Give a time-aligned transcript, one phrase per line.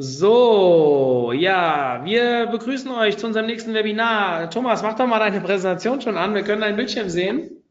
[0.00, 4.48] So, ja, wir begrüßen euch zu unserem nächsten Webinar.
[4.48, 6.36] Thomas, mach doch mal deine Präsentation schon an.
[6.36, 7.64] Wir können dein Bildschirm sehen.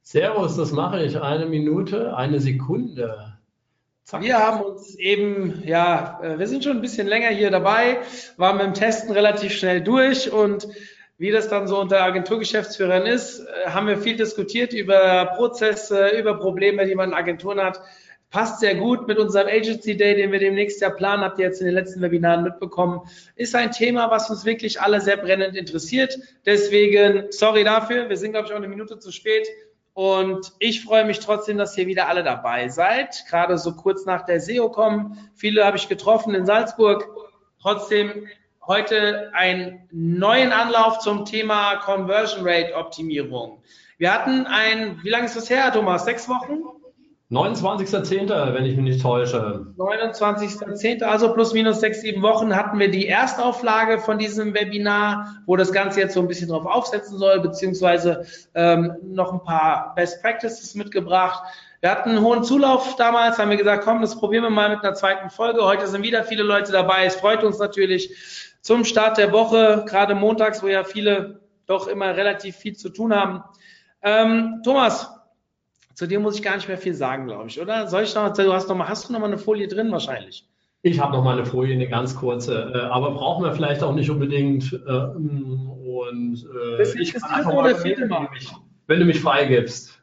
[0.00, 1.20] Servus, das mache ich.
[1.20, 3.38] Eine Minute, eine Sekunde.
[4.04, 4.22] Zack.
[4.22, 7.98] Wir haben uns eben, ja, äh, wir sind schon ein bisschen länger hier dabei,
[8.36, 10.68] waren mit dem Testen relativ schnell durch und
[11.18, 16.38] wie das dann so unter Agenturgeschäftsführern ist, äh, haben wir viel diskutiert über Prozesse, über
[16.38, 17.80] Probleme, die man in Agenturen hat
[18.34, 21.60] passt sehr gut mit unserem Agency Day, den wir demnächst ja planen, habt ihr jetzt
[21.60, 23.02] in den letzten Webinaren mitbekommen,
[23.36, 26.18] ist ein Thema, was uns wirklich alle sehr brennend interessiert.
[26.44, 29.46] Deswegen, sorry dafür, wir sind, glaube ich, auch eine Minute zu spät.
[29.92, 33.24] Und ich freue mich trotzdem, dass ihr wieder alle dabei seid.
[33.30, 35.16] Gerade so kurz nach der SEO kommen.
[35.36, 37.06] Viele habe ich getroffen in Salzburg.
[37.62, 38.26] Trotzdem
[38.66, 43.62] heute einen neuen Anlauf zum Thema Conversion Rate Optimierung.
[43.96, 46.04] Wir hatten ein, wie lange ist das her, Thomas?
[46.04, 46.64] Sechs Wochen?
[47.30, 49.66] 29.10., wenn ich mich nicht täusche.
[49.78, 55.56] 29.10., also plus minus sechs, sieben Wochen hatten wir die Erstauflage von diesem Webinar, wo
[55.56, 60.20] das Ganze jetzt so ein bisschen drauf aufsetzen soll, beziehungsweise ähm, noch ein paar Best
[60.20, 61.42] Practices mitgebracht.
[61.80, 64.84] Wir hatten einen hohen Zulauf damals, haben wir gesagt, komm, das probieren wir mal mit
[64.84, 65.64] einer zweiten Folge.
[65.64, 67.06] Heute sind wieder viele Leute dabei.
[67.06, 72.16] Es freut uns natürlich zum Start der Woche, gerade montags, wo ja viele doch immer
[72.16, 73.42] relativ viel zu tun haben.
[74.02, 75.10] Ähm, Thomas,
[75.94, 77.86] zu dir muss ich gar nicht mehr viel sagen, glaube ich, oder?
[77.88, 80.48] Soll ich noch, du hast noch mal, hast du noch mal eine Folie drin wahrscheinlich?
[80.82, 83.94] Ich habe noch mal eine Folie, eine ganz kurze, äh, aber brauchen wir vielleicht auch
[83.94, 84.72] nicht unbedingt.
[84.72, 88.28] Äh, und äh, das ich kann einfach mal, vierte Mal.
[88.86, 89.98] Wenn, du mich freigibst.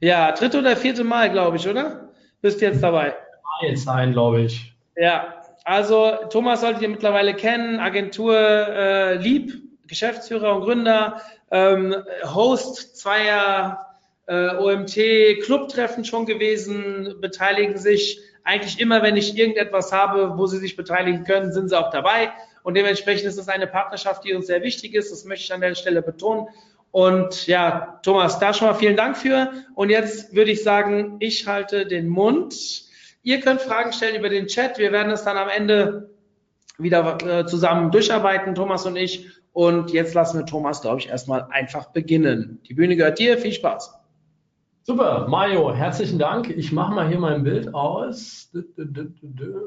[0.00, 2.10] Ja, dritte oder vierte Mal, glaube ich, oder?
[2.40, 3.14] Bist jetzt dabei?
[3.62, 4.74] Jetzt sein, glaube ich.
[4.96, 11.20] Ja, also Thomas solltet ihr mittlerweile kennen, Agentur äh, Lieb, Geschäftsführer und Gründer,
[11.52, 13.85] ähm, Host zweier
[14.26, 20.76] äh, OMT-Clubtreffen schon gewesen, beteiligen sich eigentlich immer, wenn ich irgendetwas habe, wo sie sich
[20.76, 22.30] beteiligen können, sind sie auch dabei.
[22.62, 25.10] Und dementsprechend ist es eine Partnerschaft, die uns sehr wichtig ist.
[25.10, 26.48] Das möchte ich an der Stelle betonen.
[26.90, 29.52] Und ja, Thomas, da schon mal vielen Dank für.
[29.74, 32.54] Und jetzt würde ich sagen, ich halte den Mund.
[33.22, 34.78] Ihr könnt Fragen stellen über den Chat.
[34.78, 36.10] Wir werden es dann am Ende
[36.78, 39.26] wieder äh, zusammen durcharbeiten, Thomas und ich.
[39.52, 42.60] Und jetzt lassen wir Thomas, glaube ich, erstmal einfach beginnen.
[42.68, 43.38] Die Bühne gehört dir.
[43.38, 43.95] Viel Spaß.
[44.88, 46.48] Super, Mario, herzlichen Dank.
[46.48, 48.52] Ich mache mal hier mein Bild aus.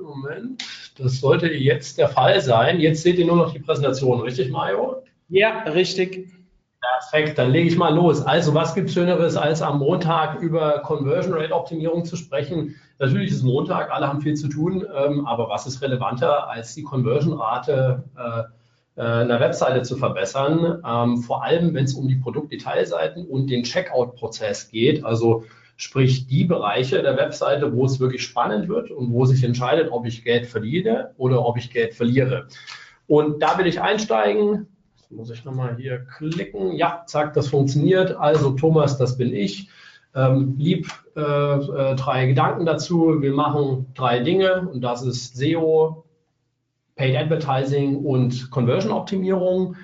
[0.02, 0.64] Moment,
[0.98, 2.80] das sollte jetzt der Fall sein.
[2.80, 5.04] Jetzt seht ihr nur noch die Präsentation, richtig, Mario?
[5.28, 6.32] Ja, richtig.
[6.80, 8.22] Perfekt, dann lege ich mal los.
[8.22, 12.76] Also, was gibt es Schöneres, als am Montag über Conversion Rate Optimierung zu sprechen?
[13.00, 16.84] Natürlich ist Montag, alle haben viel zu tun, ähm, aber was ist relevanter als die
[16.84, 18.06] Conversion Rate?
[18.18, 18.44] Äh, äh,
[19.04, 24.70] einer Webseite zu verbessern, ähm, vor allem wenn es um die Produktdetailseiten und den Checkout-Prozess
[24.70, 25.44] geht, also
[25.78, 30.06] sprich die Bereiche der Webseite, wo es wirklich spannend wird und wo sich entscheidet, ob
[30.06, 32.48] ich Geld verdiene oder ob ich Geld verliere.
[33.08, 34.68] Und da will ich einsteigen.
[34.98, 36.74] Das muss ich nochmal hier klicken.
[36.74, 38.16] Ja, zack, das funktioniert.
[38.18, 39.70] Also Thomas, das bin ich.
[40.14, 43.22] Ähm, lieb äh, äh, drei Gedanken dazu.
[43.22, 46.04] Wir machen drei Dinge und das ist SEO,
[47.00, 49.78] Paid Advertising und Conversion-Optimierung.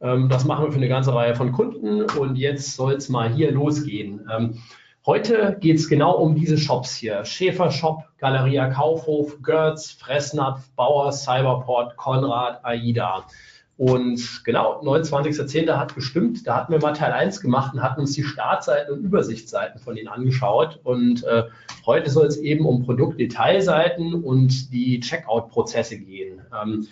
[0.00, 3.28] Ähm, das machen wir für eine ganze Reihe von Kunden und jetzt soll es mal
[3.28, 4.26] hier losgehen.
[4.34, 4.54] Ähm,
[5.04, 7.26] heute geht es genau um diese Shops hier.
[7.26, 13.26] Schäfer Shop, Galeria Kaufhof, Götz, Fressnapf, Bauer, Cyberport, Konrad, AIDA.
[13.78, 15.76] Und genau, 29.10.
[15.76, 16.46] hat gestimmt.
[16.46, 19.96] Da hatten wir mal Teil 1 gemacht und hatten uns die Startseiten und Übersichtsseiten von
[19.96, 20.78] denen angeschaut.
[20.84, 21.44] Und äh,
[21.86, 26.42] heute soll es eben um Produktdetailseiten und die Checkout-Prozesse gehen.
[26.62, 26.86] Ähm,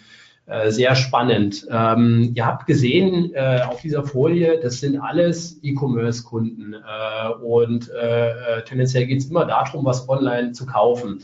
[0.47, 1.65] äh, sehr spannend.
[1.71, 6.75] Ähm, ihr habt gesehen äh, auf dieser Folie, das sind alles E-Commerce-Kunden.
[6.75, 11.23] Äh, und äh, tendenziell geht es immer darum, was online zu kaufen.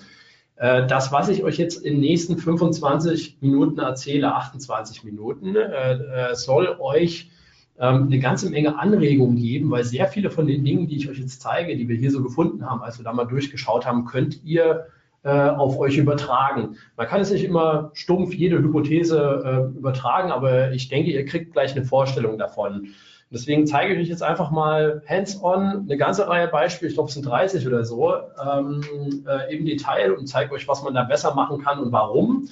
[0.56, 5.92] Äh, das, was ich euch jetzt in den nächsten 25 Minuten erzähle, 28 Minuten, äh,
[6.30, 7.30] äh, soll euch
[7.78, 11.18] ähm, eine ganze Menge Anregungen geben, weil sehr viele von den Dingen, die ich euch
[11.18, 14.42] jetzt zeige, die wir hier so gefunden haben, als wir da mal durchgeschaut haben, könnt
[14.44, 14.86] ihr
[15.24, 16.76] auf euch übertragen.
[16.96, 21.74] Man kann es nicht immer stumpf jede Hypothese übertragen, aber ich denke, ihr kriegt gleich
[21.74, 22.90] eine Vorstellung davon.
[23.30, 27.14] Deswegen zeige ich euch jetzt einfach mal hands-on eine ganze Reihe Beispiele, ich glaube es
[27.14, 31.34] sind 30 oder so, ähm, äh, im Detail und zeige euch, was man da besser
[31.34, 32.48] machen kann und warum.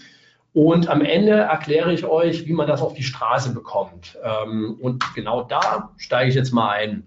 [0.52, 4.16] Und am Ende erkläre ich euch, wie man das auf die Straße bekommt.
[4.22, 7.04] Ähm, und genau da steige ich jetzt mal ein.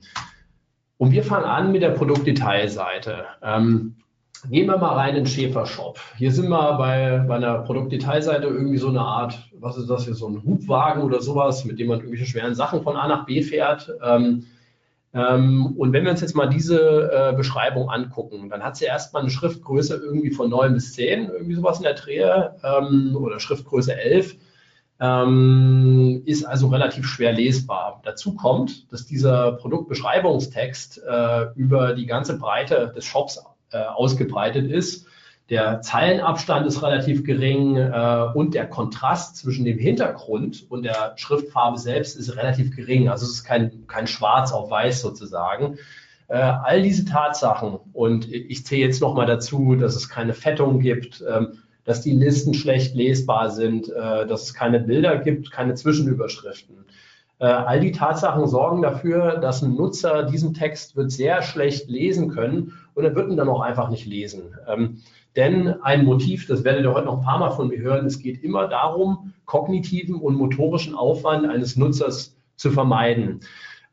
[0.98, 3.25] Und wir fangen an mit der Produktdetailseite.
[3.42, 3.96] Ähm,
[4.50, 6.00] gehen wir mal rein in den Schäfer-Shop.
[6.18, 10.16] Hier sind wir bei, bei einer Produktdetailseite irgendwie so eine Art, was ist das hier,
[10.16, 13.42] so ein Hubwagen oder sowas, mit dem man irgendwelche schweren Sachen von A nach B
[13.42, 13.92] fährt.
[14.04, 14.45] Ähm,
[15.13, 19.24] ähm, und wenn wir uns jetzt mal diese äh, Beschreibung angucken, dann hat sie erstmal
[19.24, 23.95] eine Schriftgröße irgendwie von 9 bis 10, irgendwie sowas in der Drehe, ähm, oder Schriftgröße
[23.95, 24.36] 11.
[25.00, 28.01] Ähm, ist also relativ schwer lesbar.
[28.04, 33.38] Dazu kommt, dass dieser Produktbeschreibungstext äh, über die ganze Breite des Shops
[33.72, 35.08] äh, ausgebreitet ist
[35.50, 41.78] der Zeilenabstand ist relativ gering äh, und der Kontrast zwischen dem Hintergrund und der Schriftfarbe
[41.78, 43.08] selbst ist relativ gering.
[43.08, 45.78] Also es ist kein, kein Schwarz auf Weiß sozusagen.
[46.28, 51.24] Äh, all diese Tatsachen und ich zähle jetzt nochmal dazu, dass es keine Fettung gibt,
[51.25, 56.75] ähm, dass die Listen schlecht lesbar sind, äh, dass es keine Bilder gibt, keine Zwischenüberschriften.
[57.40, 62.28] Äh, all die Tatsachen sorgen dafür, dass ein Nutzer diesen Text wird sehr schlecht lesen
[62.28, 64.58] können und er wird ihn dann auch einfach nicht lesen.
[64.68, 65.02] Ähm,
[65.36, 68.20] denn ein Motiv, das werdet ihr heute noch ein paar Mal von mir hören, es
[68.20, 73.42] geht immer darum, kognitiven und motorischen Aufwand eines Nutzers zu vermeiden.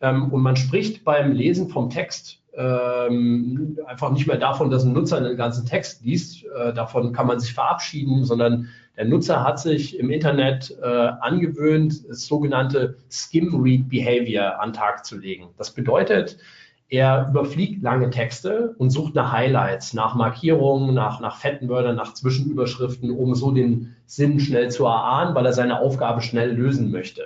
[0.00, 4.94] Ähm, und man spricht beim Lesen vom Text ähm, einfach nicht mehr davon, dass ein
[4.94, 6.44] Nutzer einen ganzen Text liest.
[6.44, 12.08] Äh, davon kann man sich verabschieden, sondern der Nutzer hat sich im Internet äh, angewöhnt,
[12.08, 15.48] das sogenannte Skim Read Behavior an den Tag zu legen.
[15.58, 16.38] Das bedeutet,
[16.94, 22.14] er überfliegt lange Texte und sucht nach Highlights, nach Markierungen, nach, nach fetten Wörtern, nach
[22.14, 27.22] Zwischenüberschriften, um so den Sinn schnell zu erahnen, weil er seine Aufgabe schnell lösen möchte.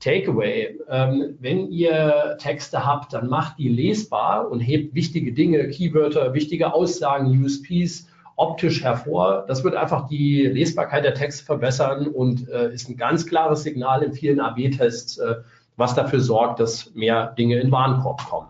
[0.00, 6.34] Takeaway, ähm, wenn ihr Texte habt, dann macht die lesbar und hebt wichtige Dinge, Keywörter,
[6.34, 9.44] wichtige Aussagen, USPs optisch hervor.
[9.46, 14.02] Das wird einfach die Lesbarkeit der Texte verbessern und äh, ist ein ganz klares Signal
[14.02, 15.36] in vielen AB-Tests, äh,
[15.76, 18.48] was dafür sorgt, dass mehr Dinge in Warenkorb kommen.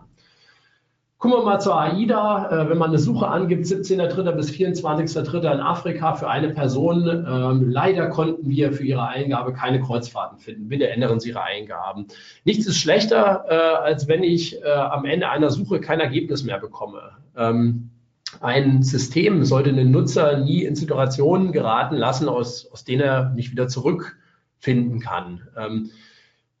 [1.23, 2.49] Gucken wir mal zur AIDA.
[2.51, 4.29] Äh, wenn man eine Suche angibt, 17.3.
[4.33, 5.53] bis 24.3.
[5.53, 7.07] in Afrika für eine Person.
[7.07, 10.67] Ähm, leider konnten wir für Ihre Eingabe keine Kreuzfahrten finden.
[10.67, 12.07] Bitte ändern Sie Ihre Eingaben.
[12.43, 16.59] Nichts ist schlechter, äh, als wenn ich äh, am Ende einer Suche kein Ergebnis mehr
[16.59, 17.11] bekomme.
[17.37, 17.91] Ähm,
[18.41, 23.49] ein System sollte den Nutzer nie in Situationen geraten lassen, aus, aus denen er nicht
[23.49, 25.39] wieder zurückfinden kann.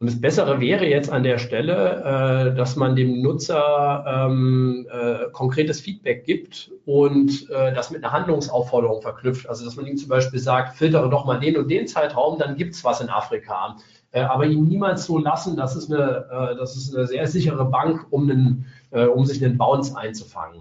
[0.03, 5.31] Und das Bessere wäre jetzt an der Stelle, äh, dass man dem Nutzer ähm, äh,
[5.31, 9.47] konkretes Feedback gibt und äh, das mit einer Handlungsaufforderung verknüpft.
[9.47, 12.57] Also dass man ihm zum Beispiel sagt, filtere doch mal den und den Zeitraum, dann
[12.57, 13.77] gibt's was in Afrika.
[14.11, 17.63] Äh, aber ihn niemals so lassen, das ist eine, äh, das ist eine sehr sichere
[17.63, 20.59] Bank, um, einen, äh, um sich einen Bounce einzufangen.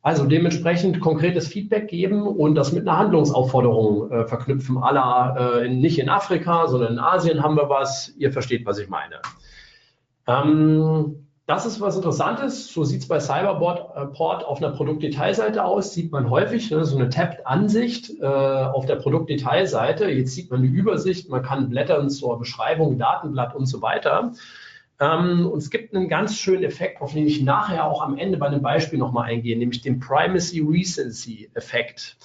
[0.00, 4.78] Also dementsprechend konkretes Feedback geben und das mit einer Handlungsaufforderung äh, verknüpfen.
[4.78, 8.14] Aller äh, nicht in Afrika, sondern in Asien haben wir was.
[8.16, 9.16] Ihr versteht, was ich meine.
[10.26, 12.70] Ähm, das ist was Interessantes.
[12.72, 15.94] So sieht es bei Cyberport äh, auf einer Produktdetailseite aus.
[15.94, 20.10] Sieht man häufig ne, so eine Tabbed-Ansicht äh, auf der Produktdetailseite.
[20.10, 21.30] Jetzt sieht man die Übersicht.
[21.30, 24.32] Man kann blättern zur Beschreibung, Datenblatt und so weiter.
[25.00, 28.38] Ähm, und es gibt einen ganz schönen Effekt, auf den ich nachher auch am Ende
[28.38, 32.16] bei einem Beispiel nochmal eingehe, nämlich den Primacy Recency Effekt.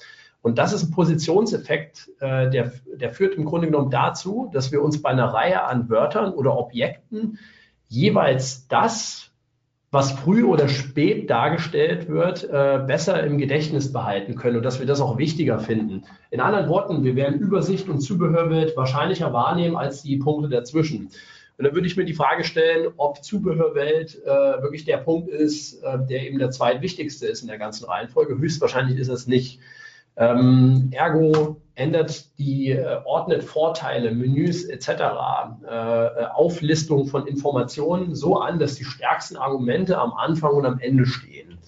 [0.42, 4.82] Und das ist ein Positionseffekt, äh, der, der führt im Grunde genommen dazu, dass wir
[4.82, 7.38] uns bei einer Reihe an Wörtern oder Objekten
[7.88, 9.30] jeweils das,
[9.90, 14.86] was früh oder spät dargestellt wird, äh, besser im Gedächtnis behalten können und dass wir
[14.86, 16.02] das auch wichtiger finden.
[16.30, 21.10] In anderen Worten, wir werden Übersicht und Zubehörwelt wahrscheinlicher wahrnehmen als die Punkte dazwischen.
[21.56, 25.82] Und dann würde ich mir die Frage stellen, ob Zubehörwelt äh, wirklich der Punkt ist,
[25.82, 28.38] äh, der eben der zweitwichtigste ist in der ganzen Reihenfolge.
[28.38, 29.60] Höchstwahrscheinlich ist es nicht.
[30.16, 38.58] Ähm, ergo ändert die äh, ordnet Vorteile, Menüs etc., äh, Auflistung von Informationen so an,
[38.58, 41.58] dass die stärksten Argumente am Anfang und am Ende stehen.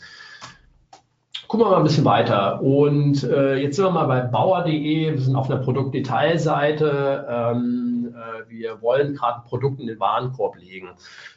[1.49, 2.61] Gucken wir mal ein bisschen weiter.
[2.61, 5.13] Und äh, jetzt sind wir mal bei bauer.de.
[5.13, 7.27] Wir sind auf einer Produktdetailseite.
[7.29, 10.89] Ähm, äh, wir wollen gerade ein Produkt in den Warenkorb legen.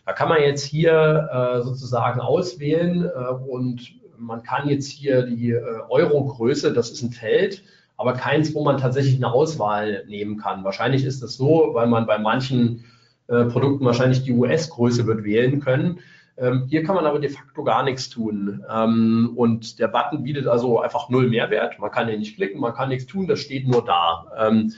[0.07, 5.51] Da kann man jetzt hier äh, sozusagen auswählen äh, und man kann jetzt hier die
[5.51, 7.63] äh, Euro-Größe, das ist ein Feld,
[7.95, 10.63] aber keins, wo man tatsächlich eine Auswahl nehmen kann.
[10.63, 12.83] Wahrscheinlich ist das so, weil man bei manchen
[13.27, 15.99] äh, Produkten wahrscheinlich die US-Größe wird wählen können.
[16.39, 18.63] Ähm, hier kann man aber de facto gar nichts tun.
[18.69, 21.79] Ähm, und der Button bietet also einfach null Mehrwert.
[21.79, 24.25] Man kann hier nicht klicken, man kann nichts tun, das steht nur da.
[24.37, 24.73] Ähm,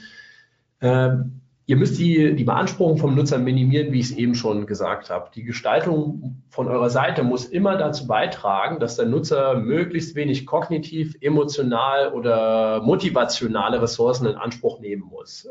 [0.80, 5.10] ähm Ihr müsst die, die Beanspruchung vom Nutzer minimieren, wie ich es eben schon gesagt
[5.10, 5.30] habe.
[5.32, 11.16] Die Gestaltung von eurer Seite muss immer dazu beitragen, dass der Nutzer möglichst wenig kognitiv,
[11.20, 15.48] emotional oder motivationale Ressourcen in Anspruch nehmen muss.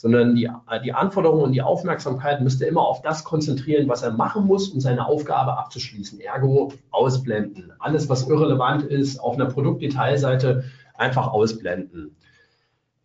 [0.00, 0.48] Sondern die,
[0.82, 4.80] die Anforderungen und die Aufmerksamkeit müsste immer auf das konzentrieren, was er machen muss, um
[4.80, 6.20] seine Aufgabe abzuschließen.
[6.20, 7.74] Ergo ausblenden.
[7.78, 10.64] Alles, was irrelevant ist, auf einer Produktdetailseite
[10.94, 12.16] einfach ausblenden.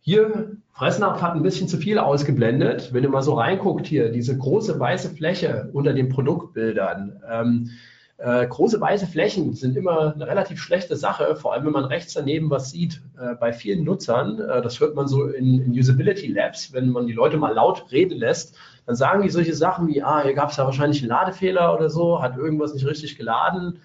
[0.00, 2.94] Hier, Fressnapf hat ein bisschen zu viel ausgeblendet.
[2.94, 7.20] Wenn ihr mal so reinguckt hier, diese große weiße Fläche unter den Produktbildern.
[7.30, 7.70] Ähm,
[8.18, 12.14] äh, große weiße Flächen sind immer eine relativ schlechte Sache, vor allem wenn man rechts
[12.14, 13.02] daneben was sieht.
[13.20, 17.06] Äh, bei vielen Nutzern, äh, das hört man so in, in, Usability Labs, wenn man
[17.06, 18.56] die Leute mal laut reden lässt,
[18.86, 21.90] dann sagen die solche Sachen wie, ah, hier gab es ja wahrscheinlich einen Ladefehler oder
[21.90, 23.80] so, hat irgendwas nicht richtig geladen,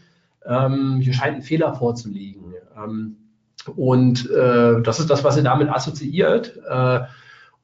[0.45, 2.53] ähm, hier scheint ein Fehler vorzuliegen.
[2.77, 3.17] Ähm,
[3.75, 6.57] und äh, das ist das, was ihr damit assoziiert.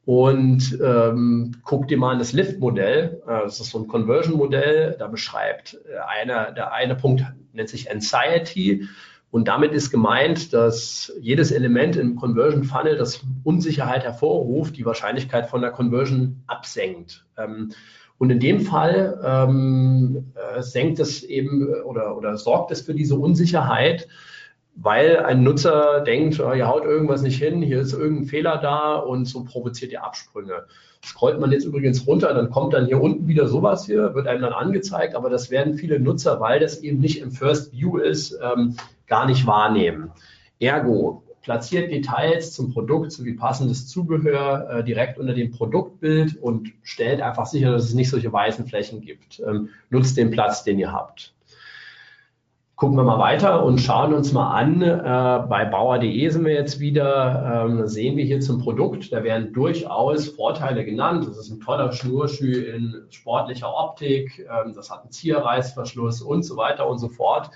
[0.08, 3.22] Und ähm, guck dir mal das Lift-Modell.
[3.28, 4.96] Äh, das ist so ein Conversion-Modell.
[4.98, 8.88] Da beschreibt äh, einer, der eine Punkt nennt sich Anxiety.
[9.32, 15.50] Und damit ist gemeint, dass jedes Element im Conversion Funnel, das Unsicherheit hervorruft, die Wahrscheinlichkeit
[15.50, 17.26] von der Conversion absenkt.
[17.38, 17.74] Ähm,
[18.18, 23.16] und in dem Fall ähm, äh, senkt es eben oder, oder sorgt es für diese
[23.16, 24.08] Unsicherheit,
[24.80, 28.96] weil ein Nutzer denkt, oh, ihr haut irgendwas nicht hin, hier ist irgendein Fehler da
[28.96, 30.66] und so provoziert ihr Absprünge.
[31.04, 34.42] Scrollt man jetzt übrigens runter, dann kommt dann hier unten wieder sowas hier, wird einem
[34.42, 38.38] dann angezeigt, aber das werden viele Nutzer, weil das eben nicht im First View ist,
[38.42, 38.76] ähm,
[39.08, 40.12] gar nicht wahrnehmen.
[40.60, 47.22] Ergo, platziert Details zum Produkt sowie passendes Zubehör äh, direkt unter dem Produktbild und stellt
[47.22, 49.40] einfach sicher, dass es nicht solche weißen Flächen gibt.
[49.40, 51.34] Ähm, nutzt den Platz, den ihr habt.
[52.78, 54.84] Gucken wir mal weiter und schauen uns mal an.
[54.84, 57.66] Äh, bei Bauer.de sind wir jetzt wieder.
[57.66, 59.12] Ähm, sehen wir hier zum Produkt.
[59.12, 61.26] Da werden durchaus Vorteile genannt.
[61.28, 64.48] Das ist ein toller Schnurrschuh in sportlicher Optik.
[64.48, 67.50] Ähm, das hat einen Zierreißverschluss und so weiter und so fort.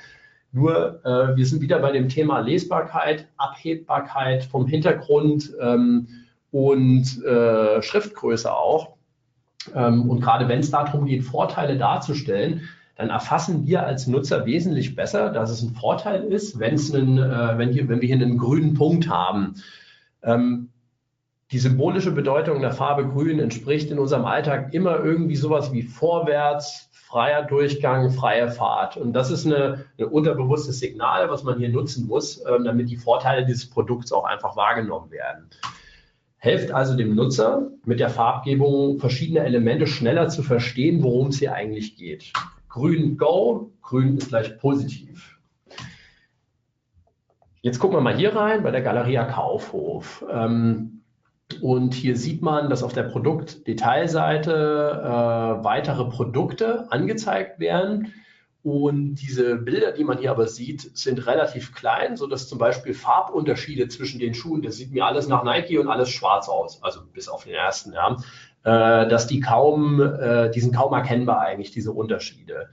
[0.53, 6.07] Nur äh, wir sind wieder bei dem Thema Lesbarkeit, Abhebbarkeit vom Hintergrund ähm,
[6.49, 8.95] und äh, Schriftgröße auch.
[9.75, 12.67] Ähm, und gerade wenn es darum geht, Vorteile darzustellen,
[13.01, 17.17] dann erfassen wir als Nutzer wesentlich besser, dass es ein Vorteil ist, wenn, es einen,
[17.17, 19.55] äh, wenn, hier, wenn wir hier einen grünen Punkt haben.
[20.21, 20.69] Ähm,
[21.51, 26.91] die symbolische Bedeutung der Farbe Grün entspricht in unserem Alltag immer irgendwie sowas wie vorwärts,
[26.93, 28.97] freier Durchgang, freie Fahrt.
[28.97, 33.47] Und das ist ein unterbewusstes Signal, was man hier nutzen muss, ähm, damit die Vorteile
[33.47, 35.49] dieses Produkts auch einfach wahrgenommen werden.
[36.37, 41.55] Helft also dem Nutzer mit der Farbgebung verschiedene Elemente schneller zu verstehen, worum es hier
[41.55, 42.31] eigentlich geht.
[42.71, 45.37] Grün Go, grün ist gleich positiv.
[47.61, 50.23] Jetzt gucken wir mal hier rein bei der Galeria Kaufhof.
[50.31, 51.01] Ähm,
[51.61, 54.51] und hier sieht man, dass auf der Produktdetailseite
[55.03, 58.13] äh, weitere Produkte angezeigt werden.
[58.63, 63.89] Und diese Bilder, die man hier aber sieht, sind relativ klein, sodass zum Beispiel Farbunterschiede
[63.89, 67.27] zwischen den Schuhen, das sieht mir alles nach Nike und alles schwarz aus, also bis
[67.27, 68.15] auf den ersten, ja,
[68.63, 72.69] äh, dass die kaum, äh, die sind kaum erkennbar eigentlich, diese Unterschiede.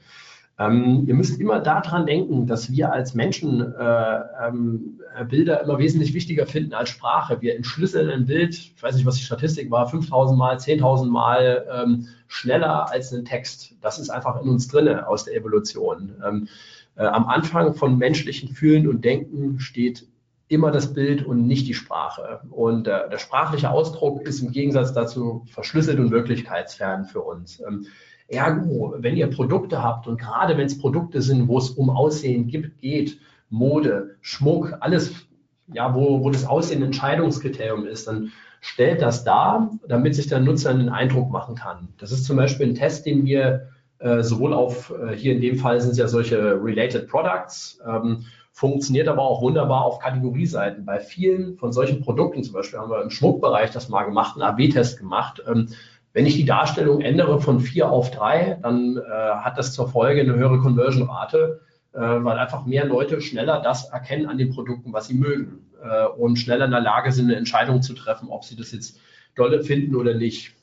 [0.58, 6.14] Ähm, ihr müsst immer daran denken, dass wir als Menschen äh, ähm, Bilder immer wesentlich
[6.14, 7.40] wichtiger finden als Sprache.
[7.40, 11.64] Wir entschlüsseln ein Bild, ich weiß nicht, was die Statistik war, 5000 Mal, 10.000 Mal
[11.72, 13.76] ähm, schneller als ein Text.
[13.80, 16.14] Das ist einfach in uns drinne aus der Evolution.
[16.26, 16.48] Ähm,
[16.96, 20.06] äh, am Anfang von menschlichen Fühlen und Denken steht
[20.48, 22.40] immer das Bild und nicht die Sprache.
[22.50, 27.60] Und äh, der sprachliche Ausdruck ist im Gegensatz dazu verschlüsselt und wirklichkeitsfern für uns.
[27.60, 27.86] Ähm,
[28.28, 32.46] Ergo, wenn ihr Produkte habt und gerade wenn es Produkte sind, wo es um Aussehen
[32.46, 35.12] gibt, geht, Mode, Schmuck, alles,
[35.72, 40.70] ja, wo, wo das Aussehen Entscheidungskriterium ist, dann stellt das dar, damit sich der Nutzer
[40.70, 41.88] einen Eindruck machen kann.
[41.98, 45.56] Das ist zum Beispiel ein Test, den wir äh, sowohl auf, äh, hier in dem
[45.56, 48.24] Fall sind es ja solche Related Products, ähm,
[48.58, 50.84] funktioniert aber auch wunderbar auf Kategorieseiten.
[50.84, 54.42] Bei vielen von solchen Produkten, zum Beispiel haben wir im Schmuckbereich das mal gemacht, einen
[54.42, 55.68] AB-Test gemacht, ähm,
[56.12, 60.22] wenn ich die Darstellung ändere von vier auf drei, dann äh, hat das zur Folge
[60.22, 61.60] eine höhere Conversion-Rate,
[61.92, 66.06] äh, weil einfach mehr Leute schneller das erkennen an den Produkten, was sie mögen äh,
[66.06, 68.98] und schneller in der Lage sind, eine Entscheidung zu treffen, ob sie das jetzt
[69.36, 70.56] dolle finden oder nicht.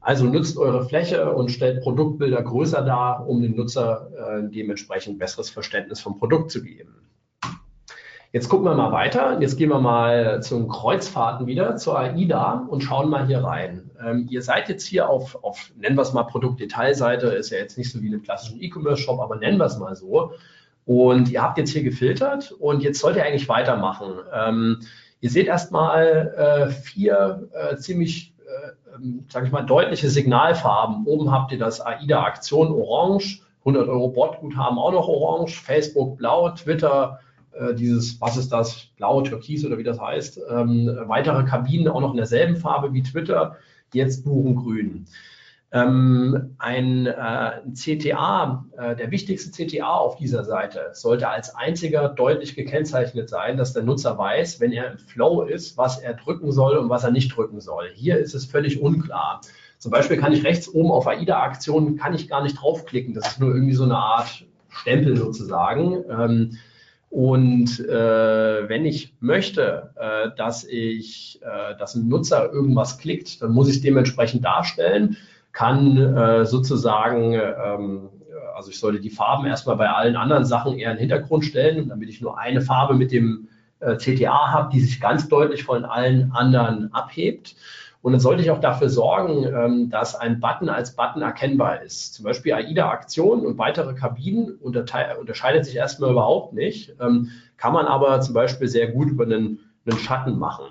[0.00, 5.50] Also nutzt eure Fläche und stellt Produktbilder größer dar, um dem Nutzer äh, dementsprechend besseres
[5.50, 6.94] Verständnis vom Produkt zu geben.
[8.30, 9.40] Jetzt gucken wir mal weiter.
[9.40, 13.90] Jetzt gehen wir mal zum Kreuzfahrten wieder, zur AIDA und schauen mal hier rein.
[14.04, 17.78] Ähm, ihr seid jetzt hier auf, auf, nennen wir es mal Produktdetailseite, ist ja jetzt
[17.78, 20.32] nicht so wie in einem klassischen E-Commerce-Shop, aber nennen wir es mal so.
[20.84, 24.12] Und ihr habt jetzt hier gefiltert und jetzt sollt ihr eigentlich weitermachen.
[24.32, 24.80] Ähm,
[25.20, 28.34] ihr seht erstmal äh, vier äh, ziemlich
[29.02, 31.06] ähm, sage ich mal, deutliche Signalfarben.
[31.06, 36.50] Oben habt ihr das AIDA Aktion Orange, 100 Euro Bordguthaben auch noch Orange, Facebook Blau,
[36.50, 37.20] Twitter
[37.52, 40.40] äh, dieses, was ist das, Blau, Türkis oder wie das heißt.
[40.50, 43.56] Ähm, weitere Kabinen auch noch in derselben Farbe wie Twitter,
[43.92, 45.06] jetzt Buchen grün.
[45.70, 52.54] Ähm, ein äh, CTA, äh, der wichtigste CTA auf dieser Seite, sollte als einziger deutlich
[52.54, 56.78] gekennzeichnet sein, dass der Nutzer weiß, wenn er im Flow ist, was er drücken soll
[56.78, 57.90] und was er nicht drücken soll.
[57.94, 59.42] Hier ist es völlig unklar.
[59.76, 63.12] Zum Beispiel kann ich rechts oben auf AIDA-Aktionen kann ich gar nicht draufklicken.
[63.12, 66.02] Das ist nur irgendwie so eine Art Stempel sozusagen.
[66.10, 66.58] Ähm,
[67.10, 73.52] und äh, wenn ich möchte, äh, dass ich, äh, dass ein Nutzer irgendwas klickt, dann
[73.52, 75.16] muss ich dementsprechend darstellen
[75.58, 78.10] kann äh, sozusagen, ähm,
[78.54, 81.88] also ich sollte die Farben erstmal bei allen anderen Sachen eher in den Hintergrund stellen,
[81.88, 83.48] damit ich nur eine Farbe mit dem
[83.80, 87.56] äh, CTA habe, die sich ganz deutlich von allen anderen abhebt.
[88.02, 92.14] Und dann sollte ich auch dafür sorgen, ähm, dass ein Button als Button erkennbar ist.
[92.14, 98.20] Zum Beispiel AIDA-Aktion und weitere Kabinen unterscheidet sich erstmal überhaupt nicht, ähm, kann man aber
[98.20, 100.66] zum Beispiel sehr gut über einen, einen Schatten machen.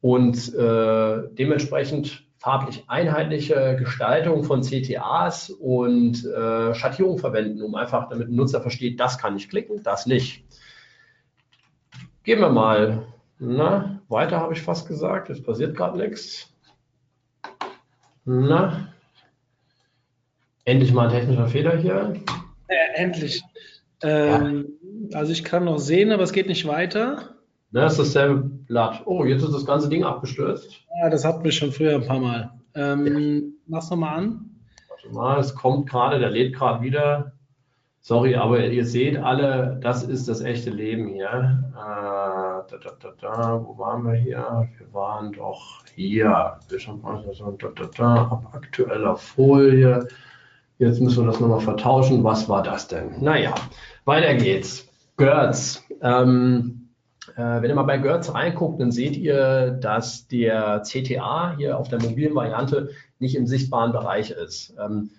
[0.00, 8.28] Und äh, dementsprechend farblich einheitliche Gestaltung von CTAs und äh, Schattierung verwenden, um einfach, damit
[8.28, 10.44] ein Nutzer versteht, das kann ich klicken, das nicht.
[12.24, 13.06] Gehen wir mal.
[13.38, 16.52] Na, weiter habe ich fast gesagt, es passiert gerade nichts.
[18.24, 18.88] Na,
[20.64, 22.14] endlich mal ein technischer Fehler hier.
[22.66, 23.40] Äh, endlich.
[24.02, 24.66] Ähm,
[25.10, 25.18] ja.
[25.20, 27.36] Also ich kann noch sehen, aber es geht nicht weiter.
[27.72, 29.02] Na, ist dasselbe Blatt.
[29.06, 30.82] Oh, jetzt ist das ganze Ding abgestürzt.
[31.02, 32.50] Ja, das hatten wir schon früher ein paar Mal.
[32.74, 33.48] Ähm, ja.
[33.66, 34.50] Mach's nochmal an.
[34.90, 37.32] Warte mal, es kommt gerade, der lädt gerade wieder.
[38.00, 41.64] Sorry, aber ihr seht alle, das ist das echte Leben hier.
[41.70, 44.68] Äh, da, da, da, da, wo waren wir hier?
[44.76, 46.58] Wir waren doch hier.
[46.68, 50.08] Da, da, da, ab aktueller Folie.
[50.78, 52.22] Jetzt müssen wir das nochmal vertauschen.
[52.22, 53.22] Was war das denn?
[53.22, 53.54] Naja,
[54.04, 54.88] weiter geht's.
[55.16, 55.82] Götz.
[56.02, 56.81] Ähm, äh,
[57.36, 62.02] wenn ihr mal bei Götz reinguckt, dann seht ihr, dass der CTA hier auf der
[62.02, 64.74] mobilen Variante nicht im sichtbaren Bereich ist.
[64.78, 65.10] Ähm,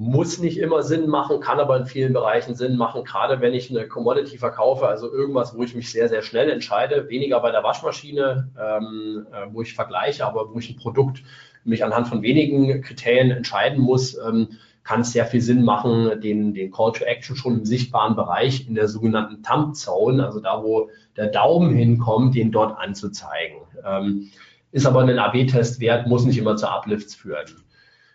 [0.00, 3.68] muss nicht immer Sinn machen, kann aber in vielen Bereichen Sinn machen, gerade wenn ich
[3.68, 7.64] eine Commodity verkaufe, also irgendwas, wo ich mich sehr, sehr schnell entscheide, weniger bei der
[7.64, 11.24] Waschmaschine, ähm, äh, wo ich vergleiche, aber wo ich ein Produkt
[11.64, 14.50] mich anhand von wenigen Kriterien entscheiden muss, ähm,
[14.88, 18.66] kann es sehr viel Sinn machen, den, den Call to Action schon im sichtbaren Bereich
[18.66, 23.58] in der sogenannten Thumb Zone, also da, wo der Daumen hinkommt, den dort anzuzeigen.
[23.84, 24.30] Ähm,
[24.72, 27.44] ist aber ein AB-Test wert, muss nicht immer zu Uplifts führen.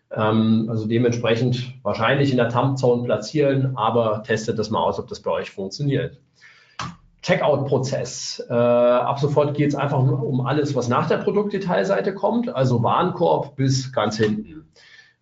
[0.09, 5.07] Ähm, also dementsprechend wahrscheinlich in der Thumb Zone platzieren, aber testet das mal aus, ob
[5.07, 6.17] das bei euch funktioniert.
[7.21, 8.47] Checkout-Prozess.
[8.49, 13.55] Äh, ab sofort geht es einfach um alles, was nach der Produktdetailseite kommt, also Warenkorb
[13.55, 14.65] bis ganz hinten.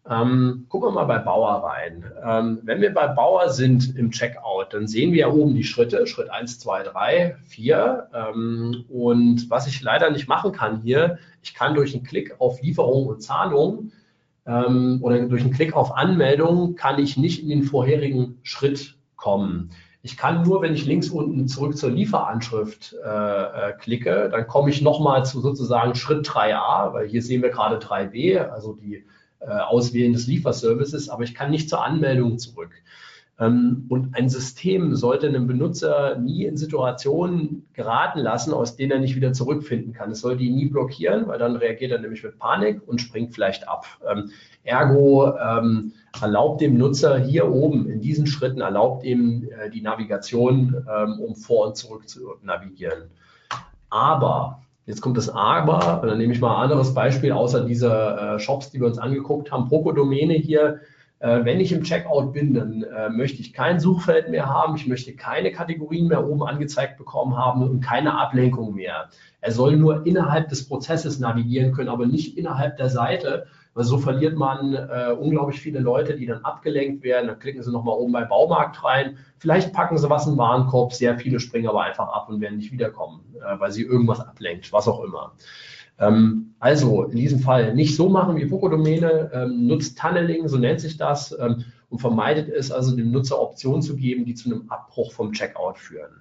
[0.10, 2.04] Ähm, gucken wir mal bei Bauer rein.
[2.26, 6.08] Ähm, wenn wir bei Bauer sind im Checkout, dann sehen wir ja oben die Schritte,
[6.08, 8.10] Schritt 1, 2, 3, 4.
[8.14, 12.62] Ähm, und was ich leider nicht machen kann hier, ich kann durch einen Klick auf
[12.64, 13.92] Lieferung und Zahlung
[14.48, 19.70] ähm, oder durch einen Klick auf Anmeldung, kann ich nicht in den vorherigen Schritt kommen.
[20.04, 23.08] Ich kann nur, wenn ich links unten zurück zur Lieferanschrift äh,
[23.70, 27.78] äh, klicke, dann komme ich nochmal zu sozusagen Schritt 3a, weil hier sehen wir gerade
[27.78, 29.06] 3b, also die
[29.48, 32.72] Auswählen des Lieferservices, aber ich kann nicht zur Anmeldung zurück.
[33.42, 39.00] Ähm, und ein System sollte einen Benutzer nie in Situationen geraten lassen, aus denen er
[39.00, 40.12] nicht wieder zurückfinden kann.
[40.12, 43.68] Es sollte ihn nie blockieren, weil dann reagiert er nämlich mit Panik und springt vielleicht
[43.68, 43.88] ab.
[44.08, 44.30] Ähm,
[44.64, 50.86] ergo ähm, erlaubt dem Nutzer hier oben in diesen Schritten, erlaubt ihm äh, die Navigation,
[51.20, 53.10] um vor und zurück zu navigieren.
[53.90, 58.36] Aber Jetzt kommt das Aber, und dann nehme ich mal ein anderes Beispiel außer dieser
[58.36, 59.68] äh, Shops, die wir uns angeguckt haben.
[59.68, 60.80] Proko-Domäne hier.
[61.20, 64.76] Äh, wenn ich im Checkout bin, dann äh, möchte ich kein Suchfeld mehr haben.
[64.76, 69.10] Ich möchte keine Kategorien mehr oben angezeigt bekommen haben und keine Ablenkung mehr.
[69.40, 73.46] Er soll nur innerhalb des Prozesses navigieren können, aber nicht innerhalb der Seite.
[73.74, 77.28] Weil so verliert man äh, unglaublich viele Leute, die dann abgelenkt werden.
[77.28, 79.18] Dann klicken sie nochmal oben bei Baumarkt rein.
[79.38, 80.94] Vielleicht packen sie was in den Warenkorb.
[80.94, 84.74] Sehr viele springen aber einfach ab und werden nicht wiederkommen, äh, weil sie irgendwas ablenkt,
[84.74, 85.34] was auch immer.
[86.00, 90.82] Ähm, also in diesem Fall nicht so machen wie Fokodomäne, ähm, nutzt Tunneling, so nennt
[90.82, 94.70] sich das, ähm, und vermeidet es also dem Nutzer Optionen zu geben, die zu einem
[94.70, 96.12] Abbruch vom Checkout führen.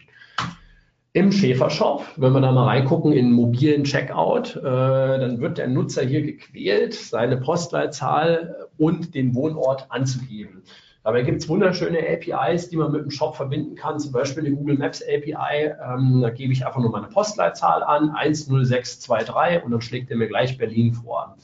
[1.12, 6.03] Im Schäfer-Shop, wenn wir da mal reingucken in mobilen Checkout, äh, dann wird der Nutzer
[6.03, 10.62] hier gequält, seine Postleitzahl und den Wohnort anzugeben.
[11.03, 14.53] Dabei gibt es wunderschöne APIs, die man mit dem Shop verbinden kann, zum Beispiel die
[14.53, 15.73] Google Maps API.
[15.85, 20.29] Ähm, da gebe ich einfach nur meine Postleitzahl an, 10623 und dann schlägt er mir
[20.29, 21.37] gleich Berlin vor.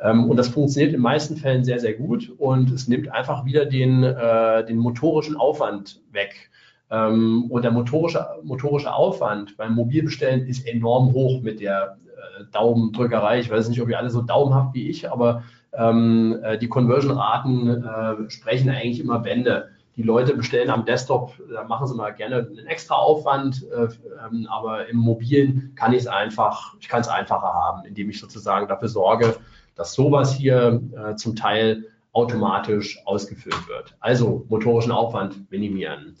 [0.00, 3.44] Ähm, und das funktioniert in den meisten Fällen sehr, sehr gut und es nimmt einfach
[3.44, 6.50] wieder den, äh, den motorischen Aufwand weg.
[6.94, 13.40] Ähm, und der motorische, motorische Aufwand beim Mobilbestellen ist enorm hoch mit der äh, Daumendrückerei.
[13.40, 17.84] Ich weiß nicht, ob ihr alle so daumenhaft wie ich, aber ähm, äh, die Conversion-Raten
[17.84, 19.70] äh, sprechen eigentlich immer Bände.
[19.96, 23.88] Die Leute bestellen am Desktop, da machen sie mal gerne einen extra Aufwand, äh,
[24.26, 28.20] ähm, aber im Mobilen kann ich es einfach, ich kann es einfacher haben, indem ich
[28.20, 29.36] sozusagen dafür sorge,
[29.74, 33.96] dass sowas hier äh, zum Teil automatisch ausgeführt wird.
[34.00, 36.16] Also motorischen Aufwand minimieren.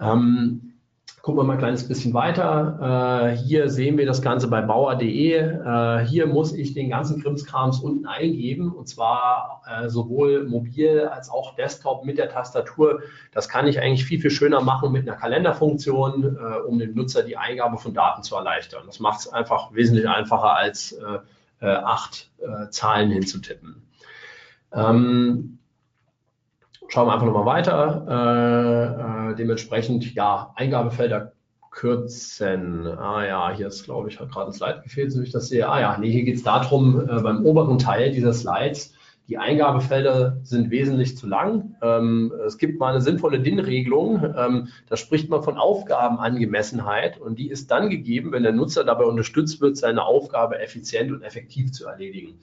[0.00, 0.68] Ähm,
[1.22, 3.32] gucken wir mal ein kleines bisschen weiter.
[3.32, 5.34] Äh, hier sehen wir das Ganze bei bauer.de.
[5.34, 11.28] Äh, hier muss ich den ganzen Krimskrams unten eingeben und zwar äh, sowohl mobil als
[11.28, 13.02] auch Desktop mit der Tastatur.
[13.32, 17.22] Das kann ich eigentlich viel, viel schöner machen mit einer Kalenderfunktion, äh, um dem Nutzer
[17.22, 18.84] die Eingabe von Daten zu erleichtern.
[18.86, 21.18] Das macht es einfach wesentlich einfacher als äh,
[21.60, 22.30] äh, acht
[22.70, 23.82] Zahlen hinzutippen.
[24.72, 25.57] Ähm,
[26.88, 28.06] schauen wir einfach nochmal weiter.
[28.08, 31.32] Äh, äh, dementsprechend, ja, Eingabefelder
[31.70, 32.86] kürzen.
[32.86, 35.48] Ah ja, hier ist, glaube ich, hat gerade ein Slide gefehlt, so wie ich das
[35.48, 35.68] sehe.
[35.68, 38.94] Ah ja, nee, hier geht es darum, äh, beim oberen Teil dieser Slides,
[39.28, 41.76] die Eingabefelder sind wesentlich zu lang.
[41.82, 44.24] Ähm, es gibt mal eine sinnvolle DIN-Regelung.
[44.34, 49.04] Ähm, da spricht man von Aufgabenangemessenheit und die ist dann gegeben, wenn der Nutzer dabei
[49.04, 52.40] unterstützt wird, seine Aufgabe effizient und effektiv zu erledigen.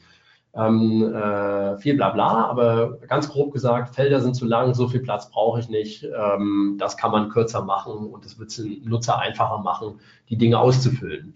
[0.58, 5.30] Ähm, äh, viel Blabla, aber ganz grob gesagt, Felder sind zu lang, so viel Platz
[5.30, 6.04] brauche ich nicht.
[6.06, 10.38] Ähm, das kann man kürzer machen und es wird es dem Nutzer einfacher machen, die
[10.38, 11.34] Dinge auszufüllen.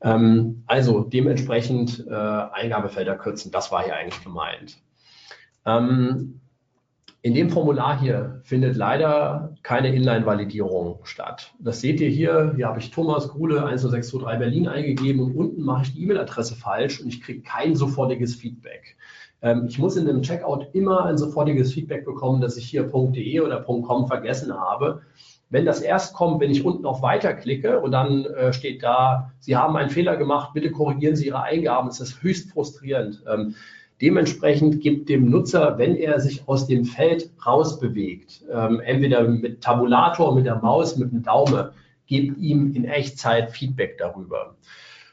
[0.00, 4.78] Ähm, also dementsprechend äh, Eingabefelder kürzen, das war hier eigentlich gemeint.
[5.64, 6.40] Ähm,
[7.24, 11.54] in dem Formular hier findet leider keine Inline-Validierung statt.
[11.60, 12.52] Das seht ihr hier.
[12.56, 17.00] Hier habe ich Thomas Gruhle 10623 Berlin eingegeben und unten mache ich die E-Mail-Adresse falsch
[17.00, 18.96] und ich kriege kein sofortiges Feedback.
[19.40, 23.40] Ähm, ich muss in einem Checkout immer ein sofortiges Feedback bekommen, dass ich hier .de
[23.40, 25.02] oder .com vergessen habe.
[25.48, 29.30] Wenn das erst kommt, wenn ich unten auf Weiter klicke und dann äh, steht da,
[29.38, 33.22] Sie haben einen Fehler gemacht, bitte korrigieren Sie Ihre Eingaben, das ist höchst frustrierend.
[33.32, 33.54] Ähm,
[34.02, 40.34] dementsprechend gibt dem Nutzer, wenn er sich aus dem Feld rausbewegt, ähm, entweder mit Tabulator,
[40.34, 41.68] mit der Maus, mit dem Daumen,
[42.06, 44.56] gebt ihm in Echtzeit Feedback darüber.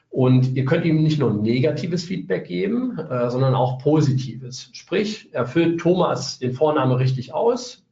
[0.10, 4.70] Und ihr könnt ihm nicht nur negatives Feedback geben, äh, sondern auch positives.
[4.74, 7.86] Sprich, erfüllt Thomas den Vorname richtig aus,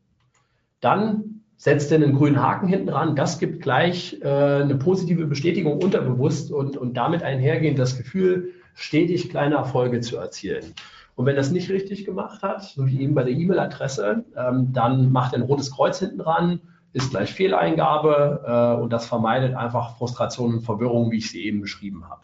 [0.81, 3.15] dann setzt er einen grünen Haken hinten ran.
[3.15, 9.29] Das gibt gleich äh, eine positive Bestätigung unterbewusst und, und damit einhergehend das Gefühl, stetig
[9.29, 10.73] kleine Erfolge zu erzielen.
[11.15, 15.11] Und wenn das nicht richtig gemacht hat, so wie eben bei der E-Mail-Adresse, ähm, dann
[15.11, 16.61] macht ein rotes Kreuz hinten ran,
[16.93, 21.61] ist gleich Fehleingabe äh, und das vermeidet einfach Frustration und Verwirrung, wie ich sie eben
[21.61, 22.21] beschrieben habe.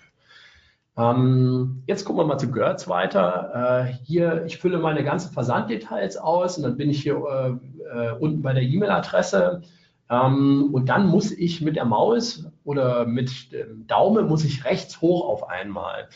[0.95, 3.87] Ähm, jetzt gucken wir mal zu Gertz weiter.
[3.89, 8.11] Äh, hier, ich fülle meine ganzen Versanddetails aus und dann bin ich hier äh, äh,
[8.19, 9.63] unten bei der E-Mail-Adresse.
[10.09, 15.01] Ähm, und dann muss ich mit der Maus oder mit dem Daumen muss ich rechts
[15.01, 16.09] hoch auf einmal.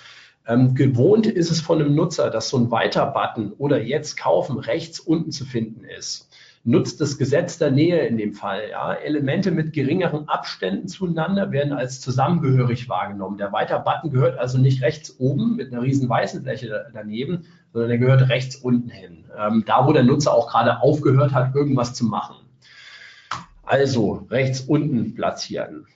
[0.47, 4.99] Ähm, gewohnt ist es von einem Nutzer, dass so ein Weiter-Button oder jetzt kaufen rechts
[4.99, 6.27] unten zu finden ist
[6.67, 8.69] nutzt das Gesetz der Nähe in dem Fall.
[8.71, 8.93] Ja.
[8.93, 13.37] Elemente mit geringeren Abständen zueinander werden als zusammengehörig wahrgenommen.
[13.37, 17.97] Der Weiter-Button gehört also nicht rechts oben mit einer riesen weißen Fläche daneben, sondern er
[17.97, 19.23] gehört rechts unten hin.
[19.39, 22.35] Ähm, da, wo der Nutzer auch gerade aufgehört hat, irgendwas zu machen.
[23.63, 25.87] Also rechts unten platzieren.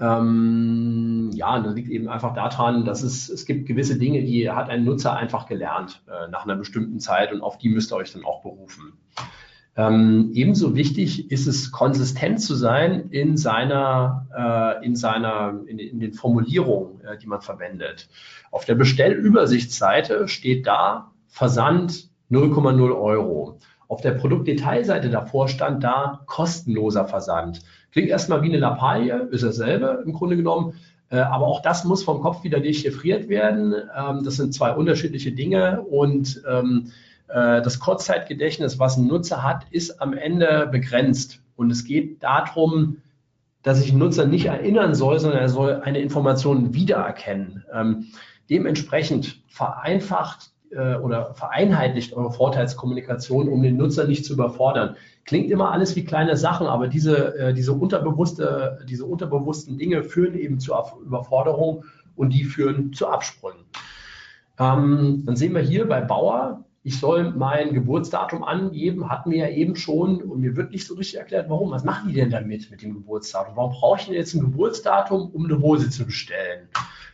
[0.00, 4.70] Ähm, ja, das liegt eben einfach daran, dass es, es gibt gewisse Dinge, die hat
[4.70, 8.12] ein Nutzer einfach gelernt äh, nach einer bestimmten Zeit und auf die müsst ihr euch
[8.12, 8.94] dann auch berufen.
[9.74, 15.98] Ähm, ebenso wichtig ist es, konsistent zu sein in seiner, äh, in seiner, in, in
[15.98, 18.08] den Formulierungen, äh, die man verwendet.
[18.50, 23.58] Auf der Bestellübersichtsseite steht da Versand 0,0 Euro.
[23.92, 27.60] Auf der Produktdetailseite davor stand da kostenloser Versand.
[27.90, 30.80] Klingt erstmal wie eine Lappalie, ist dasselbe im Grunde genommen.
[31.10, 33.74] Äh, aber auch das muss vom Kopf wieder dechiffriert werden.
[33.94, 36.90] Ähm, das sind zwei unterschiedliche Dinge und ähm,
[37.28, 41.42] äh, das Kurzzeitgedächtnis, was ein Nutzer hat, ist am Ende begrenzt.
[41.56, 42.96] Und es geht darum,
[43.62, 47.62] dass sich ein Nutzer nicht erinnern soll, sondern er soll eine Information wiedererkennen.
[47.70, 48.06] Ähm,
[48.48, 54.96] dementsprechend vereinfacht äh, oder vereinheitlicht eure Vorteilskommunikation, um den Nutzer nicht zu überfordern.
[55.24, 60.34] Klingt immer alles wie kleine Sachen, aber diese, äh, diese, unterbewusste, diese unterbewussten Dinge führen
[60.34, 61.84] eben zur Überforderung
[62.16, 63.64] und die führen zu Absprüngen.
[64.58, 69.48] Ähm, dann sehen wir hier bei Bauer, ich soll mein Geburtsdatum angeben, hatten wir ja
[69.48, 71.70] eben schon und mir wird nicht so richtig erklärt, warum.
[71.70, 73.54] Was machen die denn damit mit dem Geburtsdatum?
[73.54, 76.68] Warum brauche ich denn jetzt ein Geburtsdatum, um eine Hose zu bestellen?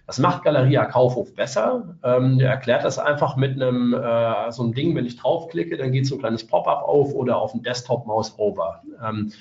[0.07, 1.99] Das macht Galeria Kaufhof besser.
[2.03, 5.93] Ähm, der erklärt das einfach mit einem äh, so einem Ding, wenn ich draufklicke, dann
[5.93, 8.83] geht so ein kleines Pop-up auf oder auf dem Desktop Mouse over.
[9.07, 9.33] Ähm,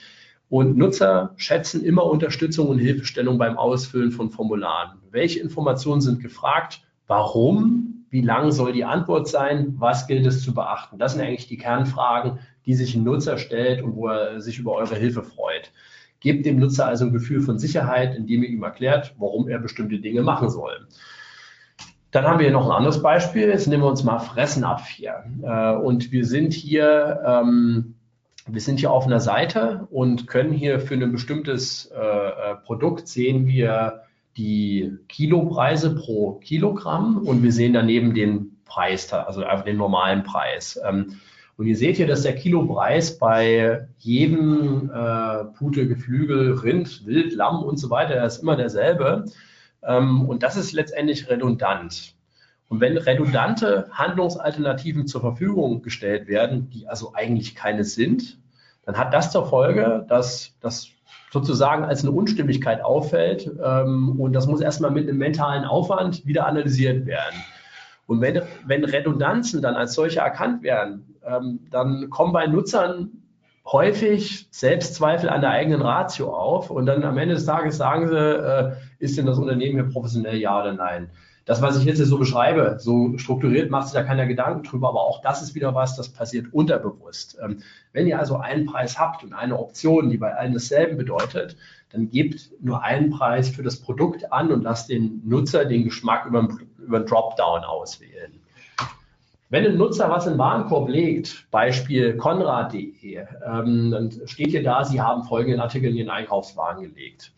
[0.50, 5.00] und Nutzer schätzen immer Unterstützung und Hilfestellung beim Ausfüllen von Formularen.
[5.10, 6.82] Welche Informationen sind gefragt?
[7.08, 10.98] Warum wie lang soll die Antwort sein, was gilt es zu beachten.
[10.98, 14.74] Das sind eigentlich die Kernfragen, die sich ein Nutzer stellt und wo er sich über
[14.74, 15.72] eure Hilfe freut.
[16.20, 20.00] Gebt dem Nutzer also ein Gefühl von Sicherheit, indem ihr ihm erklärt, warum er bestimmte
[20.00, 20.88] Dinge machen soll.
[22.12, 23.50] Dann haben wir hier noch ein anderes Beispiel.
[23.50, 25.26] Jetzt nehmen wir uns mal Fressen ab hier.
[25.44, 27.96] Äh, und wir sind hier, ähm,
[28.48, 33.08] wir sind hier auf einer Seite und können hier für ein bestimmtes äh, äh Produkt
[33.08, 34.07] sehen wir
[34.38, 40.80] die Kilopreise pro Kilogramm und wir sehen daneben den Preis, also einfach den normalen Preis.
[40.88, 41.20] Ähm,
[41.58, 47.64] und ihr seht hier, dass der Kilopreis bei jedem äh, Pute, Geflügel, Rind, Wild, Lamm
[47.64, 49.26] und so weiter ist immer derselbe.
[49.82, 52.14] Ähm, und das ist letztendlich redundant.
[52.70, 58.38] Und wenn redundante Handlungsalternativen zur Verfügung gestellt werden, die also eigentlich keine sind,
[58.86, 60.90] dann hat das zur Folge, dass das
[61.32, 63.50] sozusagen als eine Unstimmigkeit auffällt.
[63.64, 67.36] Ähm, und das muss erstmal mit einem mentalen Aufwand wieder analysiert werden.
[68.06, 73.12] Und wenn, wenn Redundanzen dann als solche erkannt werden, ähm, dann kommen bei Nutzern
[73.66, 76.72] häufig Selbstzweifel an der eigenen Ratio auf.
[76.72, 80.38] Und dann am Ende des Tages sagen sie, äh, ist denn das Unternehmen hier professionell,
[80.38, 81.10] ja oder nein?
[81.48, 85.00] Das, was ich jetzt so beschreibe, so strukturiert macht sich da keiner Gedanken drüber, aber
[85.00, 87.38] auch das ist wieder was, das passiert unterbewusst.
[87.42, 87.60] Ähm,
[87.94, 91.56] wenn ihr also einen Preis habt und eine Option, die bei allen dasselbe bedeutet,
[91.92, 96.26] dann gebt nur einen Preis für das Produkt an und lasst den Nutzer den Geschmack
[96.26, 98.34] über, über einen Dropdown auswählen.
[99.50, 104.84] Wenn ein Nutzer was in den Warenkorb legt, Beispiel konrad.de, ähm, dann steht hier da,
[104.84, 107.32] Sie haben folgenden Artikel in Ihren Einkaufswagen gelegt.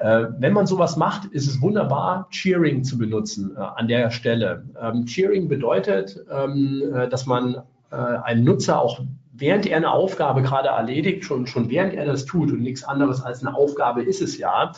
[0.00, 4.64] Äh, wenn man sowas macht, ist es wunderbar, Cheering zu benutzen äh, an der Stelle.
[4.80, 9.00] Ähm, Cheering bedeutet, ähm, äh, dass man einen Nutzer auch
[9.32, 13.20] während er eine Aufgabe gerade erledigt, schon, schon während er das tut und nichts anderes
[13.20, 14.70] als eine Aufgabe ist es ja,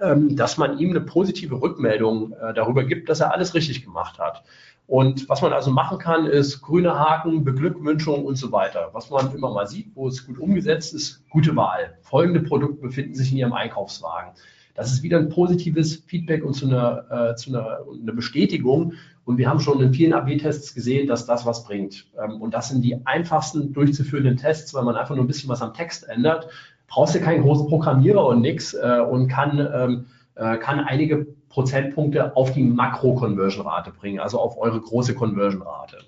[0.00, 4.42] ähm, dass man ihm eine positive Rückmeldung darüber gibt, dass er alles richtig gemacht hat.
[4.88, 8.90] Und was man also machen kann, ist grüne Haken, Beglückwünschung und so weiter.
[8.92, 11.96] Was man immer mal sieht, wo es gut umgesetzt ist, gute Wahl.
[12.00, 14.32] Folgende Produkte befinden sich in Ihrem Einkaufswagen.
[14.78, 18.92] Das ist wieder ein positives Feedback und zu einer, äh, zu einer, eine Bestätigung.
[19.24, 22.06] Und wir haben schon in vielen AB-Tests gesehen, dass das was bringt.
[22.16, 25.62] Ähm, und das sind die einfachsten durchzuführenden Tests, weil man einfach nur ein bisschen was
[25.62, 26.48] am Text ändert.
[26.86, 32.36] Brauchst du keinen großen Programmierer und nix äh, und kann, ähm, äh, kann einige Prozentpunkte
[32.36, 35.98] auf die Makro-Conversion-Rate bringen, also auf eure große Conversion-Rate.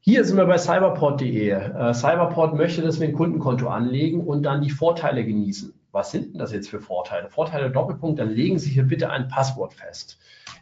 [0.00, 1.50] Hier sind wir bei cyberport.de.
[1.50, 6.32] Äh, Cyberport möchte, dass wir ein Kundenkonto anlegen und dann die Vorteile genießen was sind
[6.32, 7.28] denn das jetzt für Vorteile?
[7.28, 10.18] Vorteile Doppelpunkt, dann legen Sie hier bitte ein Passwort fest.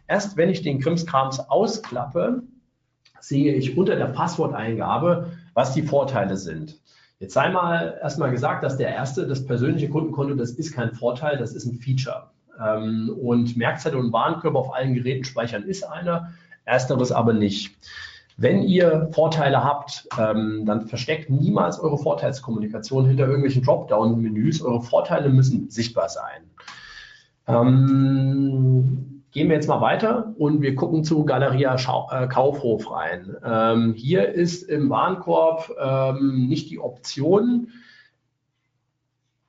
[0.08, 2.42] Erst wenn ich den Krimskrams ausklappe,
[3.20, 6.80] sehe ich unter der Passworteingabe, was die Vorteile sind.
[7.20, 11.36] Jetzt sei mal erstmal gesagt, dass der erste, das persönliche Kundenkonto, das ist kein Vorteil,
[11.36, 12.30] das ist ein Feature.
[12.58, 16.32] Ähm, und Merkzettel und Warenkörper auf allen Geräten speichern ist einer,
[16.64, 17.76] ersteres aber nicht.
[18.40, 24.62] Wenn ihr Vorteile habt, ähm, dann versteckt niemals eure Vorteilskommunikation hinter irgendwelchen Dropdown-Menüs.
[24.62, 26.48] Eure Vorteile müssen sichtbar sein.
[27.46, 33.37] Ähm, gehen wir jetzt mal weiter und wir gucken zu Galeria Schau äh, Kaufhof rein.
[33.44, 37.68] Ähm, hier ist im Warenkorb ähm, nicht die Option,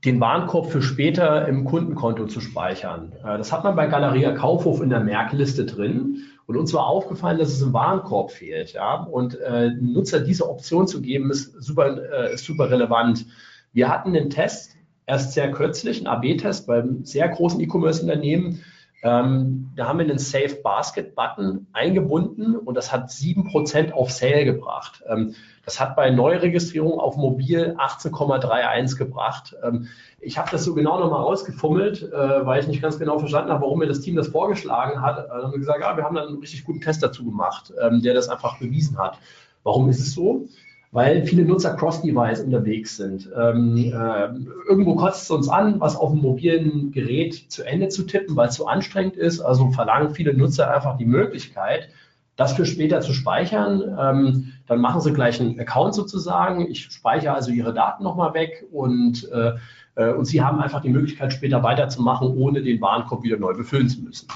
[0.03, 3.13] den Warenkorb für später im Kundenkonto zu speichern.
[3.23, 6.23] Äh, das hat man bei Galeria Kaufhof in der Merkliste drin.
[6.51, 8.73] Und uns war aufgefallen, dass es im Warenkorb fehlt.
[8.73, 9.03] Ja?
[9.03, 13.25] Und äh, Nutzer diese Option zu geben, ist super, äh, ist super relevant.
[13.71, 18.61] Wir hatten den Test erst sehr kürzlich, einen AB-Test beim sehr großen E-Commerce-Unternehmen.
[19.03, 24.45] Ähm, da haben wir einen Save Basket Button eingebunden und das hat 7% auf Sale
[24.45, 25.03] gebracht.
[25.07, 25.33] Ähm,
[25.65, 29.55] das hat bei Neuregistrierung auf Mobil 18,31 gebracht.
[29.63, 29.87] Ähm,
[30.19, 33.63] ich habe das so genau nochmal rausgefummelt, äh, weil ich nicht ganz genau verstanden habe,
[33.63, 35.29] warum mir das Team das vorgeschlagen hat.
[35.29, 38.01] Dann haben wir gesagt, ja, wir haben dann einen richtig guten Test dazu gemacht, ähm,
[38.03, 39.17] der das einfach bewiesen hat.
[39.63, 40.47] Warum ist es so?
[40.93, 43.29] Weil viele Nutzer cross-device unterwegs sind.
[43.37, 44.27] Ähm, äh,
[44.67, 48.49] irgendwo kotzt es uns an, was auf dem mobilen Gerät zu Ende zu tippen, weil
[48.49, 49.39] es zu anstrengend ist.
[49.39, 51.87] Also verlangen viele Nutzer einfach die Möglichkeit,
[52.35, 53.83] das für später zu speichern.
[53.97, 56.69] Ähm, dann machen Sie gleich einen Account sozusagen.
[56.69, 59.53] Ich speichere also Ihre Daten nochmal weg und, äh,
[59.95, 63.87] äh, und Sie haben einfach die Möglichkeit, später weiterzumachen, ohne den Warenkorb wieder neu befüllen
[63.87, 64.27] zu müssen.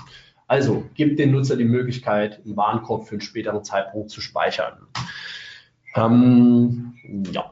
[0.47, 4.73] Also gibt den Nutzer die Möglichkeit, einen Warenkorb für einen späteren Zeitpunkt zu speichern.
[5.95, 6.93] Ähm,
[7.31, 7.51] ja.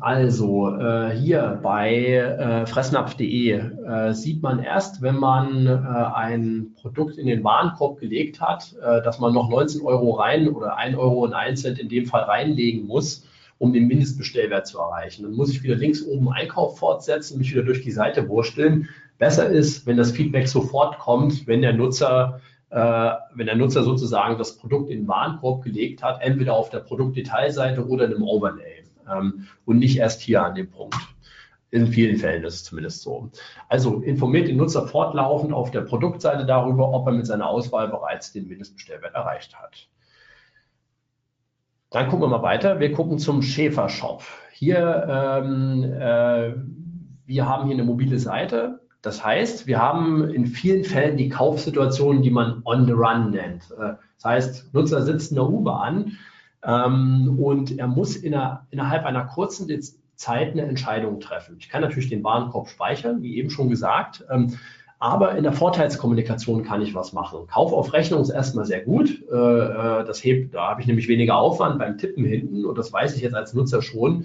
[0.00, 7.16] Also äh, hier bei äh, fressnapf.de äh, sieht man erst, wenn man äh, ein Produkt
[7.16, 11.24] in den Warenkorb gelegt hat, äh, dass man noch 19 Euro rein oder 1 Euro
[11.24, 13.26] und 1 Cent in dem Fall reinlegen muss,
[13.58, 15.22] um den Mindestbestellwert zu erreichen.
[15.22, 18.88] Dann muss ich wieder links oben Einkauf fortsetzen, mich wieder durch die Seite wursteln.
[19.18, 24.56] Besser ist, wenn das Feedback sofort kommt, wenn der Nutzer wenn der Nutzer sozusagen das
[24.56, 29.46] Produkt in den Warenkorb gelegt hat, entweder auf der Produktdetailseite oder in einem Overlay ähm,
[29.64, 30.96] und nicht erst hier an dem Punkt.
[31.70, 33.30] In vielen Fällen ist es zumindest so.
[33.68, 38.32] Also informiert den Nutzer fortlaufend auf der Produktseite darüber, ob er mit seiner Auswahl bereits
[38.32, 39.88] den Mindestbestellwert erreicht hat.
[41.90, 42.78] Dann gucken wir mal weiter.
[42.78, 44.22] Wir gucken zum Schäfer-Shop.
[44.52, 46.54] Hier, ähm, äh,
[47.26, 48.83] wir haben hier eine mobile Seite.
[49.04, 53.70] Das heißt, wir haben in vielen Fällen die Kaufsituation, die man on the run nennt.
[53.78, 56.12] Äh, das heißt, Nutzer sitzt in der U-Bahn
[56.64, 59.68] ähm, und er muss in einer, innerhalb einer kurzen
[60.16, 61.56] Zeit eine Entscheidung treffen.
[61.58, 64.24] Ich kann natürlich den Warenkorb speichern, wie eben schon gesagt.
[64.30, 64.54] Ähm,
[64.98, 67.46] aber in der Vorteilskommunikation kann ich was machen.
[67.46, 69.22] Kauf auf Rechnung ist erstmal sehr gut.
[69.30, 72.90] Äh, äh, das hebt, da habe ich nämlich weniger Aufwand beim Tippen hinten und das
[72.90, 74.24] weiß ich jetzt als Nutzer schon.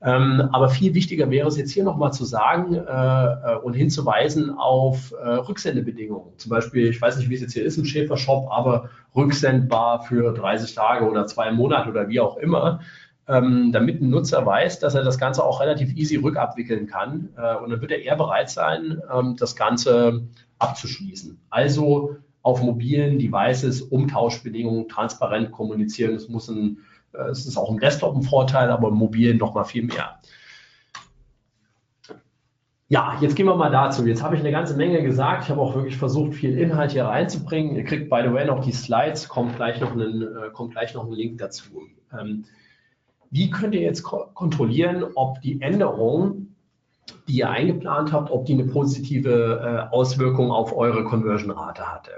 [0.00, 5.12] Ähm, aber viel wichtiger wäre es jetzt hier nochmal zu sagen äh, und hinzuweisen auf
[5.12, 6.32] Rücksendebedingungen.
[6.36, 10.32] Zum Beispiel, ich weiß nicht, wie es jetzt hier ist im Schäfer-Shop, aber rücksendbar für
[10.32, 12.80] 30 Tage oder zwei Monate oder wie auch immer
[13.28, 17.28] ähm, damit ein Nutzer weiß, dass er das Ganze auch relativ easy rückabwickeln kann.
[17.36, 20.22] Äh, und dann wird er eher bereit sein, ähm, das Ganze
[20.58, 21.38] abzuschließen.
[21.50, 26.14] Also auf mobilen Devices Umtauschbedingungen transparent kommunizieren.
[26.14, 29.54] Es muss ein, äh, es ist auch im Desktop ein Vorteil, aber im mobilen noch
[29.54, 30.20] mal viel mehr.
[32.90, 34.06] Ja, jetzt gehen wir mal dazu.
[34.06, 35.44] Jetzt habe ich eine ganze Menge gesagt.
[35.44, 37.76] Ich habe auch wirklich versucht, viel Inhalt hier reinzubringen.
[37.76, 40.94] Ihr kriegt, by the way, noch die Slides, kommt gleich noch, einen, äh, kommt gleich
[40.94, 41.82] noch ein Link dazu.
[42.18, 42.46] Ähm,
[43.30, 46.54] wie könnt ihr jetzt ko kontrollieren, ob die Änderung,
[47.28, 52.10] die ihr eingeplant habt, ob die eine positive äh, Auswirkung auf eure Conversion-Rate hatte?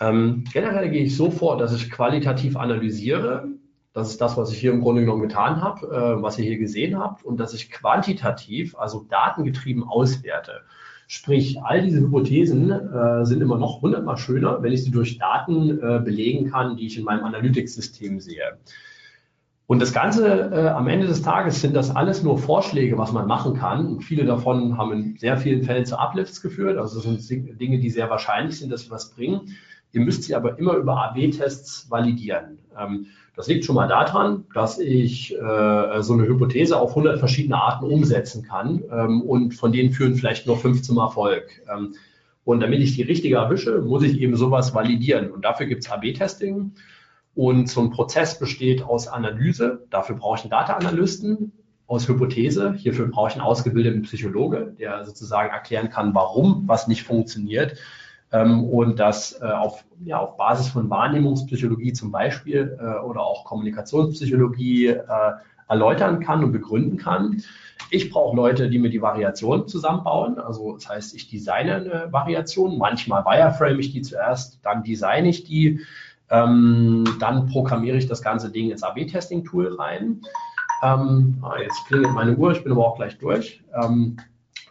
[0.00, 3.46] Ähm, generell gehe ich so vor, dass ich qualitativ analysiere.
[3.92, 6.58] Das ist das, was ich hier im Grunde genommen getan habe, äh, was ihr hier
[6.58, 10.62] gesehen habt, und dass ich quantitativ, also datengetrieben auswerte.
[11.08, 15.78] Sprich, all diese Hypothesen äh, sind immer noch hundertmal schöner, wenn ich sie durch Daten
[15.78, 18.58] äh, belegen kann, die ich in meinem Analytics-System sehe.
[19.66, 23.26] Und das Ganze äh, am Ende des Tages sind das alles nur Vorschläge, was man
[23.26, 23.86] machen kann.
[23.86, 26.78] Und viele davon haben in sehr vielen Fällen zu Uplifts geführt.
[26.78, 29.56] Also das sind Dinge, die sehr wahrscheinlich sind, dass sie was bringen.
[29.92, 32.58] Ihr müsst sie aber immer über AB-Tests validieren.
[32.78, 37.56] Ähm, das liegt schon mal daran, dass ich äh, so eine Hypothese auf 100 verschiedene
[37.56, 41.62] Arten umsetzen kann ähm, und von denen führen vielleicht nur fünf zum Erfolg.
[41.72, 41.94] Ähm,
[42.44, 45.30] und damit ich die richtige erwische, muss ich eben sowas validieren.
[45.30, 46.72] Und dafür gibt es AB-Testing.
[47.34, 49.86] Und so ein Prozess besteht aus Analyse.
[49.90, 51.52] Dafür brauche ich einen Data-Analysten.
[51.86, 52.72] Aus Hypothese.
[52.74, 57.76] Hierfür brauche ich einen ausgebildeten Psychologe, der sozusagen erklären kann, warum was nicht funktioniert.
[58.32, 63.44] Ähm, und das äh, auf, ja, auf Basis von Wahrnehmungspsychologie zum Beispiel äh, oder auch
[63.44, 65.04] Kommunikationspsychologie äh,
[65.68, 67.42] erläutern kann und begründen kann.
[67.90, 70.38] Ich brauche Leute, die mir die Variation zusammenbauen.
[70.38, 72.78] Also das heißt, ich designe eine Variation.
[72.78, 75.80] Manchmal wireframe ich die zuerst, dann designe ich die.
[76.30, 80.22] Ähm, dann programmiere ich das ganze Ding ins AB-Testing-Tool rein.
[80.82, 83.62] Ähm, ah, jetzt klingelt meine Uhr, ich bin aber auch gleich durch.
[83.74, 84.16] Ähm,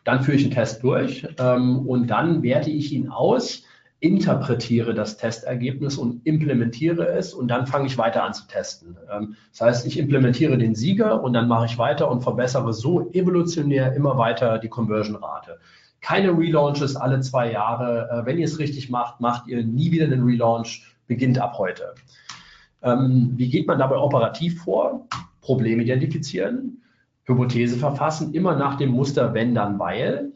[0.04, 3.64] dann führe ich einen Test durch ähm, und dann werte ich ihn aus,
[4.00, 8.98] interpretiere das Testergebnis und implementiere es und dann fange ich weiter an zu testen.
[9.12, 13.12] Ähm, das heißt, ich implementiere den Sieger und dann mache ich weiter und verbessere so
[13.12, 15.60] evolutionär immer weiter die Conversion-Rate.
[16.02, 18.10] Keine Relaunches alle zwei Jahre.
[18.10, 21.94] Äh, wenn ihr es richtig macht, macht ihr nie wieder einen Relaunch beginnt ab heute.
[22.82, 25.08] Ähm, wie geht man dabei operativ vor?
[25.42, 26.81] Problem identifizieren,
[27.26, 30.32] Hypothese verfassen, immer nach dem Muster wenn, dann, weil.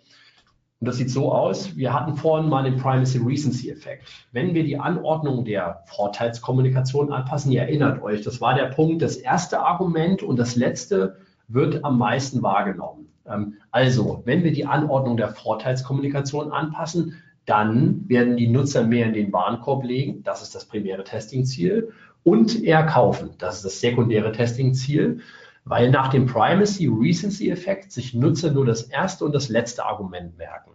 [0.80, 4.04] Und das sieht so aus, wir hatten vorhin mal den Primacy-Recency-Effekt.
[4.32, 9.16] Wenn wir die Anordnung der Vorteilskommunikation anpassen, ihr erinnert euch, das war der Punkt, das
[9.16, 11.18] erste Argument und das letzte
[11.48, 13.08] wird am meisten wahrgenommen.
[13.28, 19.14] Ähm, also, wenn wir die Anordnung der Vorteilskommunikation anpassen, dann werden die Nutzer mehr in
[19.14, 20.24] den Warenkorb legen.
[20.24, 21.92] Das ist das primäre Testingziel.
[22.24, 23.32] Und eher kaufen.
[23.38, 25.22] Das ist das sekundäre Testingziel,
[25.66, 30.72] weil nach dem Primacy-Recency-Effekt sich Nutzer nur das erste und das letzte Argument merken.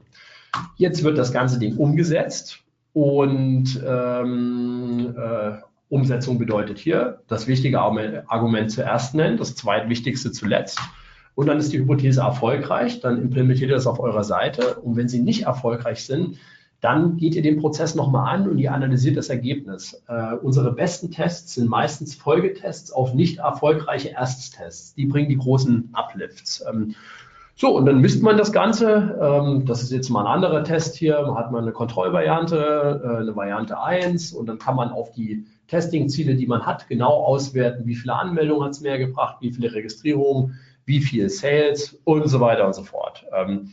[0.77, 2.59] Jetzt wird das ganze Ding umgesetzt
[2.93, 5.53] und ähm, äh,
[5.89, 10.81] Umsetzung bedeutet hier das wichtige Argument zuerst nennen, das zweitwichtigste zuletzt.
[11.35, 14.75] Und dann ist die Hypothese erfolgreich, dann implementiert ihr das auf eurer Seite.
[14.81, 16.39] Und wenn sie nicht erfolgreich sind,
[16.81, 20.03] dann geht ihr den Prozess nochmal an und ihr analysiert das Ergebnis.
[20.09, 24.95] Äh, unsere besten Tests sind meistens Folgetests auf nicht erfolgreiche Ersttests.
[24.95, 26.65] Die bringen die großen Uplifts.
[26.71, 26.95] Ähm,
[27.55, 29.19] so, und dann misst man das Ganze.
[29.21, 31.21] Ähm, das ist jetzt mal ein anderer Test hier.
[31.21, 35.45] Man hat mal eine Kontrollvariante, äh, eine Variante 1 und dann kann man auf die
[35.69, 39.75] Testing-Ziele, die man hat, genau auswerten, wie viele Anmeldungen hat es mehr gebracht, wie viele
[39.75, 43.27] Registrierungen, wie viel Sales und so weiter und so fort.
[43.37, 43.71] Ähm,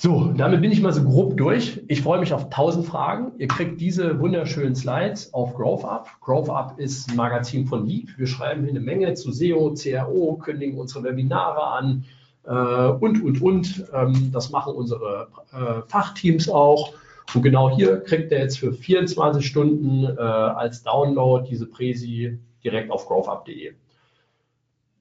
[0.00, 1.82] so, damit bin ich mal so grob durch.
[1.88, 3.32] Ich freue mich auf 1000 Fragen.
[3.38, 6.06] Ihr kriegt diese wunderschönen Slides auf GrowthUp.
[6.20, 8.10] GrowthUp ist ein Magazin von Leap.
[8.16, 12.04] Wir schreiben hier eine Menge zu SEO, CRO, kündigen unsere Webinare an
[12.44, 13.84] äh, und, und, und.
[13.92, 16.92] Ähm, das machen unsere äh, Fachteams auch.
[17.34, 22.92] Und genau hier kriegt ihr jetzt für 24 Stunden äh, als Download diese Präsi direkt
[22.92, 23.72] auf growthup.de.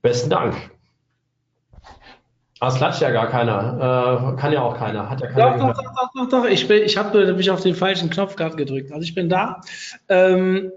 [0.01, 0.71] Besten Dank.
[2.59, 4.33] Ah, es klatscht ja gar keiner.
[4.33, 5.09] Äh, kann ja auch keiner.
[5.09, 5.57] Hat ja keiner.
[5.57, 6.45] Doch, doch, doch, doch, doch, doch.
[6.45, 8.91] Ich, bin, ich habe mich auf den falschen Knopf gerade gedrückt.
[8.91, 9.61] Also ich bin da.
[10.09, 10.71] Ähm,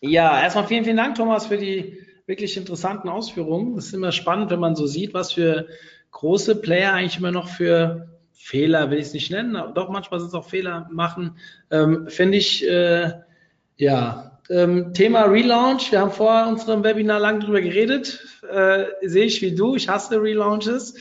[0.00, 3.76] ja, erstmal vielen, vielen Dank, Thomas, für die wirklich interessanten Ausführungen.
[3.76, 5.66] Es ist immer spannend, wenn man so sieht, was für
[6.12, 10.20] große Player eigentlich immer noch für Fehler, will ich es nicht nennen, aber doch manchmal
[10.20, 11.38] sind es auch Fehler machen.
[11.70, 13.12] Ähm, Finde ich, äh,
[13.76, 15.90] ja, ähm, Thema Relaunch.
[15.90, 18.26] Wir haben vor unserem Webinar lang drüber geredet.
[18.50, 19.74] Äh, sehe ich wie du.
[19.74, 20.94] Ich hasse Relaunches.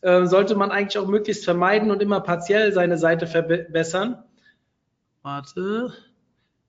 [0.00, 4.22] Äh, sollte man eigentlich auch möglichst vermeiden und immer partiell seine Seite verbessern.
[5.22, 5.92] Warte.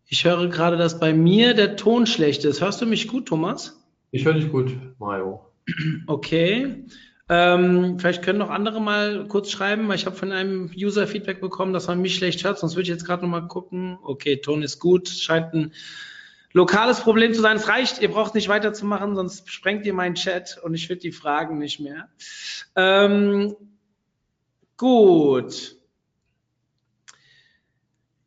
[0.07, 2.61] Ich höre gerade, dass bei mir der Ton schlecht ist.
[2.61, 3.79] Hörst du mich gut, Thomas?
[4.11, 5.45] Ich höre dich gut, Mario.
[6.07, 6.85] Okay.
[7.31, 11.41] Ähm, vielleicht können noch andere mal kurz schreiben, weil ich habe von einem User Feedback
[11.41, 12.57] bekommen, dass man mich schlecht hört.
[12.57, 13.99] Sonst würde ich jetzt gerade noch mal gucken.
[14.01, 15.07] Okay, Ton ist gut.
[15.09, 15.73] Scheint ein
[16.53, 17.57] lokales Problem zu sein.
[17.57, 21.11] Es reicht, ihr braucht nicht weiterzumachen, sonst sprengt ihr meinen Chat und ich finde die
[21.11, 22.09] Fragen nicht mehr.
[22.75, 23.55] Ähm,
[24.77, 25.75] gut.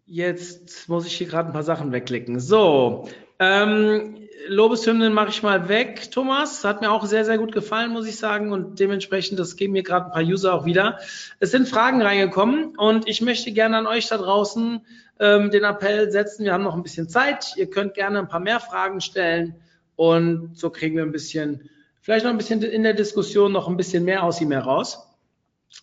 [0.07, 2.39] Jetzt muss ich hier gerade ein paar Sachen wegklicken.
[2.39, 3.09] So,
[3.39, 6.65] ähm, Lobeshymnen mache ich mal weg, Thomas.
[6.65, 8.53] Hat mir auch sehr, sehr gut gefallen, muss ich sagen.
[8.53, 10.99] Und dementsprechend, das geben mir gerade ein paar User auch wieder.
[11.41, 14.85] Es sind Fragen reingekommen und ich möchte gerne an euch da draußen
[15.21, 16.45] ähm, den Appell setzen.
[16.45, 17.55] Wir haben noch ein bisschen Zeit.
[17.57, 19.55] Ihr könnt gerne ein paar mehr Fragen stellen
[19.97, 21.69] und so kriegen wir ein bisschen,
[22.01, 25.12] vielleicht noch ein bisschen in der Diskussion noch ein bisschen mehr aus ihm heraus.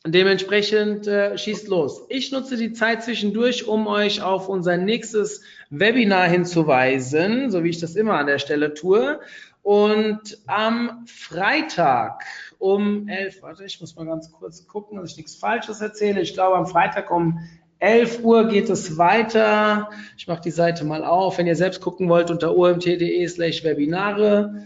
[0.05, 2.05] Dementsprechend äh, schießt los.
[2.07, 7.79] Ich nutze die Zeit zwischendurch, um euch auf unser nächstes Webinar hinzuweisen, so wie ich
[7.79, 9.19] das immer an der Stelle tue.
[9.61, 12.23] Und am Freitag
[12.59, 16.21] um 11, warte, ich muss mal ganz kurz gucken, dass ich nichts Falsches erzähle.
[16.21, 17.39] Ich glaube, am Freitag um
[17.79, 19.89] 11 Uhr geht es weiter.
[20.17, 21.37] Ich mache die Seite mal auf.
[21.37, 24.63] Wenn ihr selbst gucken wollt, unter omt.de slash Webinare.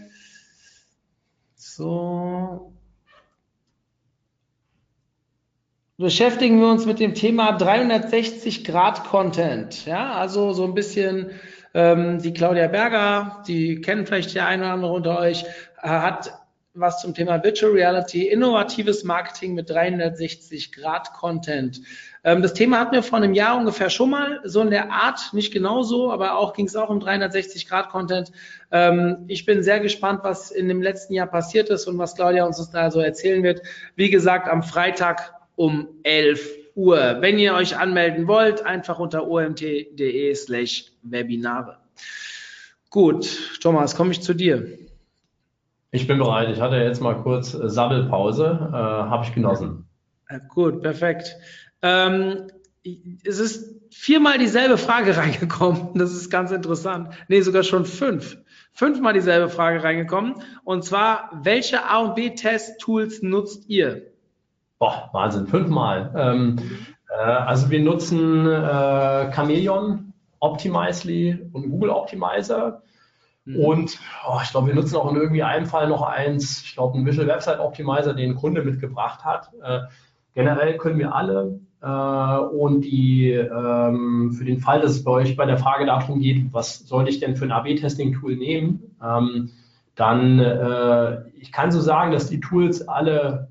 [1.56, 2.73] So.
[6.04, 9.86] Beschäftigen wir uns mit dem Thema 360 Grad Content.
[9.86, 11.30] Ja, also so ein bisschen
[11.72, 15.44] ähm, die Claudia Berger, die kennen vielleicht der eine oder andere unter euch,
[15.82, 16.30] äh, hat
[16.74, 21.80] was zum Thema Virtual Reality, innovatives Marketing mit 360 Grad Content
[22.24, 25.32] ähm, das Thema hatten wir vor einem Jahr ungefähr schon mal, so in der Art,
[25.32, 28.32] nicht genauso, aber auch ging es auch um 360-Grad-Content.
[28.72, 32.46] Ähm, ich bin sehr gespannt, was in dem letzten Jahr passiert ist und was Claudia
[32.46, 33.60] uns da so erzählen wird.
[33.94, 37.18] Wie gesagt, am Freitag um 11 Uhr.
[37.20, 41.78] Wenn ihr euch anmelden wollt, einfach unter omt.de slash Webinare.
[42.90, 44.78] Gut, Thomas, komme ich zu dir.
[45.90, 46.48] Ich bin bereit.
[46.50, 48.68] Ich hatte jetzt mal kurz Sabbelpause.
[48.72, 49.86] Äh, Habe ich genossen.
[50.28, 51.36] Ja, gut, perfekt.
[51.82, 52.48] Ähm,
[53.24, 55.90] es ist viermal dieselbe Frage reingekommen.
[55.94, 57.14] Das ist ganz interessant.
[57.28, 58.38] Nee, sogar schon fünf.
[58.72, 60.34] Fünfmal dieselbe Frage reingekommen.
[60.64, 64.13] Und zwar, welche A und B-Test-Tools nutzt ihr?
[64.84, 66.12] Boah, Wahnsinn, fünfmal.
[66.14, 66.56] Ähm,
[67.08, 72.82] äh, also wir nutzen äh, Chameleon, Optimizely und Google Optimizer.
[73.46, 73.60] Mhm.
[73.60, 76.98] Und oh, ich glaube, wir nutzen auch in irgendwie einem Fall noch eins, ich glaube,
[76.98, 79.52] einen Visual Website Optimizer, den ein Kunde mitgebracht hat.
[79.62, 79.80] Äh,
[80.34, 81.86] generell können wir alle äh,
[82.54, 86.52] und die ähm, für den Fall, dass es bei euch bei der Frage darum geht,
[86.52, 89.48] was sollte ich denn für ein AB-Testing-Tool nehmen, ähm,
[89.94, 93.48] dann äh, ich kann so sagen, dass die Tools alle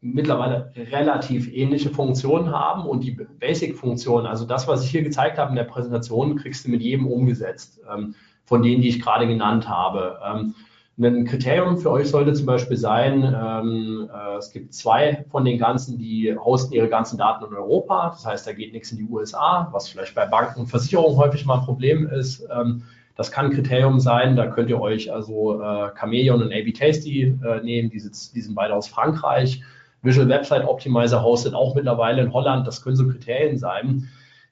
[0.00, 5.50] mittlerweile relativ ähnliche Funktionen haben und die Basic-Funktionen, also das, was ich hier gezeigt habe
[5.50, 9.68] in der Präsentation, kriegst du mit jedem umgesetzt, ähm, von denen, die ich gerade genannt
[9.68, 10.18] habe.
[10.24, 10.54] Ähm,
[10.98, 15.58] ein Kriterium für euch sollte zum Beispiel sein, ähm, äh, es gibt zwei von den
[15.58, 18.10] ganzen, die hosten ihre ganzen Daten in Europa.
[18.10, 21.44] Das heißt, da geht nichts in die USA, was vielleicht bei Banken und Versicherungen häufig
[21.44, 22.46] mal ein Problem ist.
[22.50, 22.84] Ähm,
[23.14, 24.36] das kann ein Kriterium sein.
[24.36, 27.90] Da könnt ihr euch also äh, Chameleon und AB Tasty äh, nehmen.
[27.90, 29.62] Die, sitz, die sind beide aus Frankreich.
[30.06, 32.66] Visual Website Optimizer hostet auch mittlerweile in Holland.
[32.66, 34.08] Das können so Kriterien sein.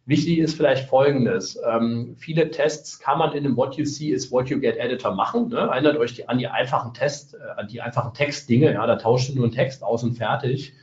[0.06, 1.58] Wichtig ist vielleicht Folgendes.
[1.66, 5.14] Ähm, viele Tests kann man in einem What You See is What You Get Editor
[5.14, 5.48] machen.
[5.48, 5.56] Ne?
[5.56, 8.74] Erinnert euch die, an die einfachen Tests, äh, an die einfachen Textdinge.
[8.74, 10.74] Ja, da tauscht du nur einen Text aus und fertig.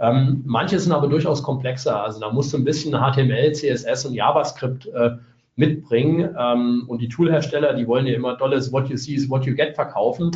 [0.00, 2.02] Ähm, manche sind aber durchaus komplexer.
[2.02, 5.10] Also da musst du ein bisschen HTML, CSS und JavaScript äh,
[5.54, 6.34] mitbringen.
[6.36, 9.54] Ähm, und die Toolhersteller, die wollen ja immer dolles What You See is What You
[9.54, 10.32] Get verkaufen.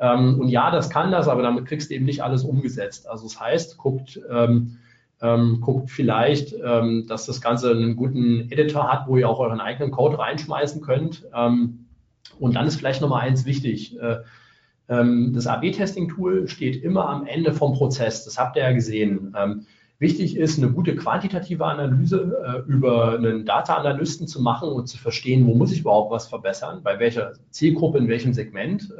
[0.00, 3.08] Ähm, und ja, das kann das, aber damit kriegst du eben nicht alles umgesetzt.
[3.08, 4.78] Also das heißt, guckt, ähm,
[5.20, 9.60] ähm, guckt vielleicht, ähm, dass das Ganze einen guten Editor hat, wo ihr auch euren
[9.60, 11.24] eigenen Code reinschmeißen könnt.
[11.34, 11.86] Ähm,
[12.38, 13.98] und dann ist vielleicht nochmal eins wichtig.
[14.00, 14.18] Äh,
[14.88, 18.24] ähm, das AB-Testing-Tool steht immer am Ende vom Prozess.
[18.24, 19.34] Das habt ihr ja gesehen.
[20.00, 25.44] Wichtig ist, eine gute quantitative Analyse äh, über einen Data-Analysten zu machen und zu verstehen,
[25.48, 28.94] wo muss ich überhaupt was verbessern, bei welcher Zielgruppe, in welchem Segment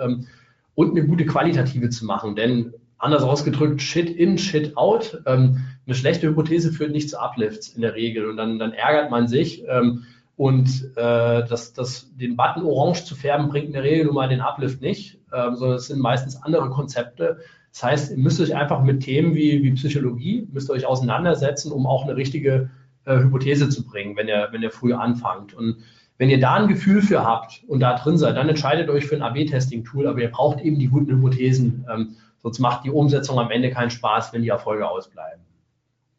[0.79, 2.37] und eine gute qualitative zu machen.
[2.37, 5.21] Denn anders ausgedrückt, Shit in, Shit out.
[5.27, 9.11] Ähm, eine schlechte Hypothese führt nicht zu Uplifts in der Regel und dann, dann ärgert
[9.11, 9.65] man sich.
[9.67, 10.05] Ähm,
[10.37, 14.29] und äh, das, das, den Button orange zu färben, bringt in der Regel nun mal
[14.29, 17.39] den Uplift nicht, ähm, sondern es sind meistens andere Konzepte.
[17.73, 21.73] Das heißt, ihr müsst euch einfach mit Themen wie, wie Psychologie, müsst ihr euch auseinandersetzen,
[21.73, 22.71] um auch eine richtige
[23.05, 25.55] äh, Hypothese zu bringen, wenn ihr, wenn ihr früh anfangt.
[25.55, 25.79] Und
[26.19, 29.17] wenn ihr da ein Gefühl für habt und da drin seid, dann entscheidet euch für
[29.17, 31.87] ein AB-Testing-Tool, aber ihr braucht eben die guten Hypothesen.
[31.93, 35.45] Ähm, Sonst macht die Umsetzung am Ende keinen Spaß, wenn die Erfolge ausbleiben.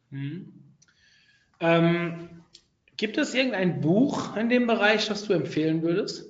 [0.10, 0.54] Mhm.
[1.62, 2.30] Ähm,
[2.97, 6.26] gibt es irgendein Buch in dem Bereich, das du empfehlen würdest?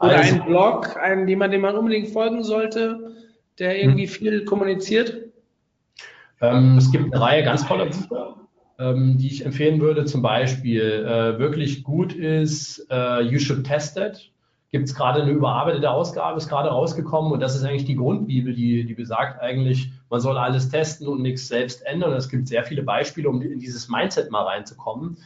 [0.00, 3.16] Oder also, einen Blog, einen, dem man, dem man unbedingt folgen sollte,
[3.58, 4.12] der irgendwie hm.
[4.12, 5.32] viel kommuniziert?
[6.40, 8.36] Ähm, es gibt eine Reihe ganz toller Bücher,
[8.78, 10.04] ähm, die ich empfehlen würde.
[10.04, 14.30] Zum Beispiel äh, wirklich gut ist uh, You Should Test It
[14.74, 18.52] gibt es gerade eine überarbeitete Ausgabe, ist gerade rausgekommen und das ist eigentlich die Grundbibel,
[18.52, 22.12] die, die besagt eigentlich, man soll alles testen und nichts selbst ändern.
[22.12, 25.16] Es gibt sehr viele Beispiele, um in dieses Mindset mal reinzukommen.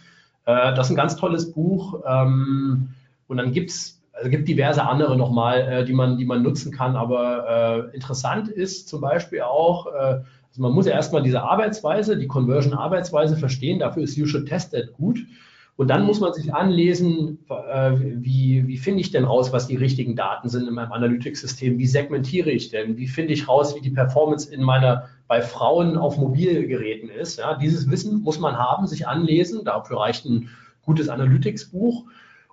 [0.45, 2.03] Äh, das ist ein ganz tolles Buch.
[2.07, 2.91] Ähm,
[3.27, 6.71] und dann gibt es also gibt diverse andere nochmal, äh, die, man, die man nutzen
[6.71, 6.95] kann.
[6.97, 10.21] Aber äh, interessant ist zum Beispiel auch, äh,
[10.59, 13.79] also man muss ja erstmal diese Arbeitsweise, die Conversion-Arbeitsweise verstehen.
[13.79, 15.25] Dafür ist You Should Test That gut.
[15.77, 19.77] Und dann muss man sich anlesen, äh, wie, wie finde ich denn raus, was die
[19.77, 21.79] richtigen Daten sind in meinem Analytics-System?
[21.79, 22.97] Wie segmentiere ich denn?
[22.97, 27.39] Wie finde ich raus, wie die Performance in meiner, bei Frauen auf Mobilgeräten ist?
[27.39, 29.65] Ja, dieses Wissen muss man haben, sich anlesen.
[29.65, 30.49] Dafür reicht ein
[30.83, 32.07] gutes Analytics-Buch.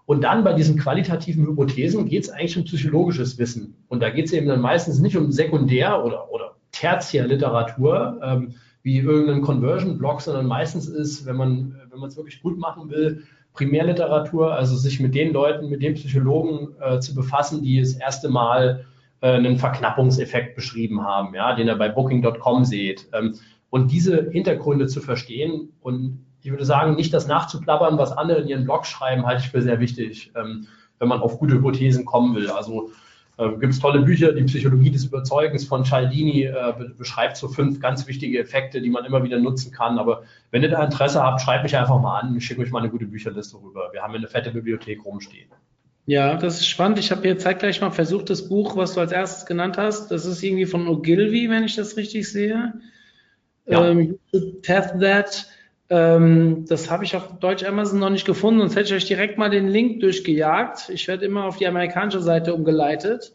[0.06, 3.74] Und dann bei diesen qualitativen Hypothesen geht es eigentlich um psychologisches Wissen.
[3.88, 9.00] Und da geht es eben dann meistens nicht um Sekundär- oder, oder Tertiärliteratur, ähm, wie
[9.00, 13.24] irgendein Conversion-Blog, sondern meistens ist, wenn man wenn es wirklich gut machen will,
[13.54, 18.30] Primärliteratur, also sich mit den Leuten, mit den Psychologen äh, zu befassen, die das erste
[18.30, 18.86] Mal
[19.22, 23.08] äh, einen Verknappungseffekt beschrieben haben, ja, den er bei Booking.com sieht.
[23.14, 23.36] Ähm,
[23.70, 28.48] und diese Hintergründe zu verstehen und ich würde sagen, nicht das nachzuplappern, was andere in
[28.48, 30.68] ihren Blog schreiben, halte ich für sehr wichtig, ähm,
[31.00, 32.50] wenn man auf gute Hypothesen kommen will.
[32.50, 32.92] Also
[33.38, 37.80] äh, Gibt es tolle Bücher, die Psychologie des Überzeugens von Cialdini äh, beschreibt so fünf
[37.80, 40.00] ganz wichtige Effekte, die man immer wieder nutzen kann.
[40.00, 42.36] Aber wenn ihr da Interesse habt, schreibt mich einfach mal an.
[42.38, 43.90] Ich schicke euch mal eine gute Bücherliste rüber.
[43.92, 45.50] Wir haben eine fette Bibliothek rumstehen.
[46.06, 47.00] Ja, das ist spannend.
[47.00, 50.26] Ich habe hier zeitgleich mal versucht, das Buch, was du als erstes genannt hast, das
[50.26, 52.74] ist irgendwie von Ogilvy, wenn ich das richtig sehe.
[53.66, 53.90] Ja.
[53.90, 55.48] Ähm, you should test that.
[55.90, 59.38] Ähm, das habe ich auf Deutsch Amazon noch nicht gefunden, sonst hätte ich euch direkt
[59.38, 60.90] mal den Link durchgejagt.
[60.90, 63.34] Ich werde immer auf die amerikanische Seite umgeleitet.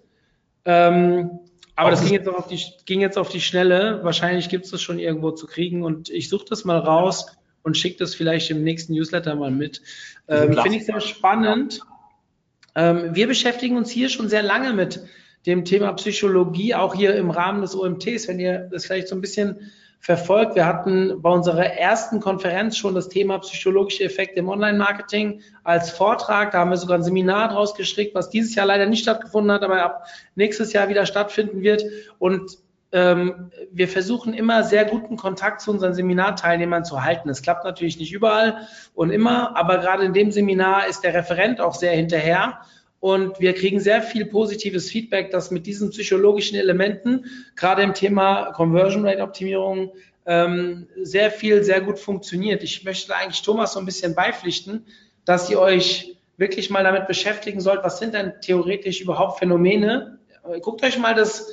[0.65, 1.41] Ähm,
[1.77, 4.01] aber das ging jetzt, auf die, ging jetzt auf die Schnelle.
[4.03, 7.77] Wahrscheinlich gibt es das schon irgendwo zu kriegen und ich suche das mal raus und
[7.77, 9.81] schicke das vielleicht im nächsten Newsletter mal mit.
[10.29, 11.81] Ähm, Finde ich sehr spannend.
[12.75, 15.01] Ähm, wir beschäftigen uns hier schon sehr lange mit
[15.47, 18.29] dem Thema Psychologie, auch hier im Rahmen des OMTs.
[18.29, 19.71] Wenn ihr das vielleicht so ein bisschen
[20.01, 20.55] verfolgt.
[20.55, 26.53] Wir hatten bei unserer ersten Konferenz schon das Thema psychologische Effekte im Online-Marketing als Vortrag.
[26.53, 29.63] Da haben wir sogar ein Seminar draus gestrickt, was dieses Jahr leider nicht stattgefunden hat,
[29.63, 31.85] aber ab nächstes Jahr wieder stattfinden wird.
[32.19, 32.59] Und
[32.93, 37.29] ähm, wir versuchen immer sehr guten Kontakt zu unseren Seminarteilnehmern zu halten.
[37.29, 41.61] Es klappt natürlich nicht überall und immer, aber gerade in dem Seminar ist der Referent
[41.61, 42.61] auch sehr hinterher
[43.01, 47.25] und wir kriegen sehr viel positives Feedback, dass mit diesen psychologischen Elementen,
[47.57, 49.93] gerade im Thema Conversion Rate Optimierung,
[50.27, 52.63] ähm, sehr viel, sehr gut funktioniert.
[52.63, 54.85] Ich möchte eigentlich Thomas so ein bisschen beipflichten,
[55.25, 60.19] dass ihr euch wirklich mal damit beschäftigen sollt, was sind denn theoretisch überhaupt Phänomene?
[60.63, 61.49] Guckt euch mal das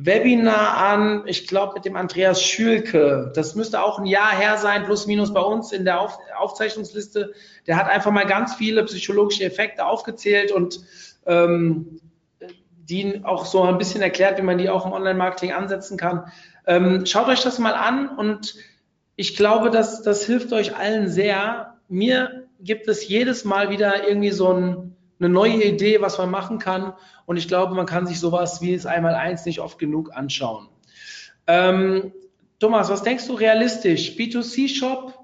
[0.00, 3.32] Webinar an, ich glaube mit dem Andreas Schülke.
[3.34, 7.32] Das müsste auch ein Jahr her sein, plus minus bei uns in der Auf Aufzeichnungsliste.
[7.66, 10.80] Der hat einfach mal ganz viele psychologische Effekte aufgezählt und
[11.26, 12.00] ähm,
[12.88, 16.30] die auch so ein bisschen erklärt, wie man die auch im Online-Marketing ansetzen kann.
[16.64, 18.54] Ähm, schaut euch das mal an und
[19.16, 21.74] ich glaube, dass das hilft euch allen sehr.
[21.88, 26.58] Mir gibt es jedes Mal wieder irgendwie so ein, eine neue Idee, was man machen
[26.58, 26.92] kann.
[27.26, 30.68] Und ich glaube, man kann sich sowas wie das Einmal-Eins nicht oft genug anschauen.
[31.46, 32.12] Ähm,
[32.60, 34.10] Thomas, was denkst du realistisch?
[34.16, 35.14] B2C-Shop,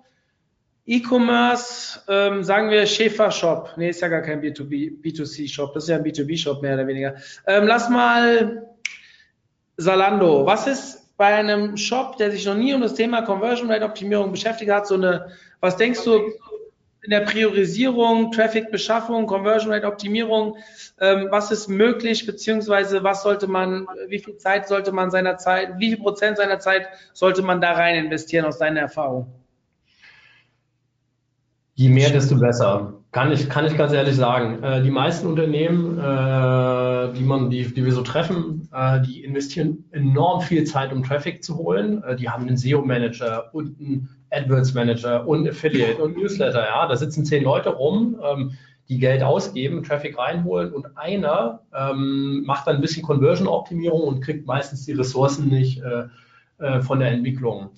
[0.87, 3.75] E-Commerce, ähm, sagen wir Schäfer-Shop.
[3.77, 7.15] Nee, ist ja gar kein B2B, B2C-Shop, das ist ja ein B2B-Shop mehr oder weniger.
[7.47, 8.69] Ähm, lass mal
[9.77, 10.47] Salando.
[10.47, 14.31] Was ist bei einem Shop, der sich noch nie um das Thema Conversion Rate Optimierung
[14.31, 15.31] beschäftigt hat, so eine,
[15.61, 16.21] was denkst du
[17.05, 20.57] in der Priorisierung, Traffic-Beschaffung, Conversion Rate Optimierung,
[21.01, 25.79] ähm, was ist möglich, beziehungsweise was sollte man, wie viel Zeit sollte man seiner Zeit,
[25.79, 29.27] wie viel Prozent seiner Zeit sollte man da rein investieren aus deiner Erfahrung?
[31.75, 32.95] Je mehr, desto besser.
[33.11, 34.63] Kann ich, kann ich ganz ehrlich sagen.
[34.63, 39.85] Äh, die meisten Unternehmen, äh, die, man, die, die wir so treffen, äh, die investieren
[39.91, 42.03] enorm viel Zeit, um Traffic zu holen.
[42.03, 46.65] Äh, die haben einen SEO-Manager und einen AdWords-Manager und Affiliate und Newsletter.
[46.67, 48.53] Ja, da sitzen zehn Leute rum, ähm,
[48.89, 54.47] die Geld ausgeben, Traffic reinholen und einer ähm, macht dann ein bisschen Conversion-Optimierung und kriegt
[54.47, 56.05] meistens die Ressourcen nicht äh,
[56.59, 57.71] äh, von der Entwicklung.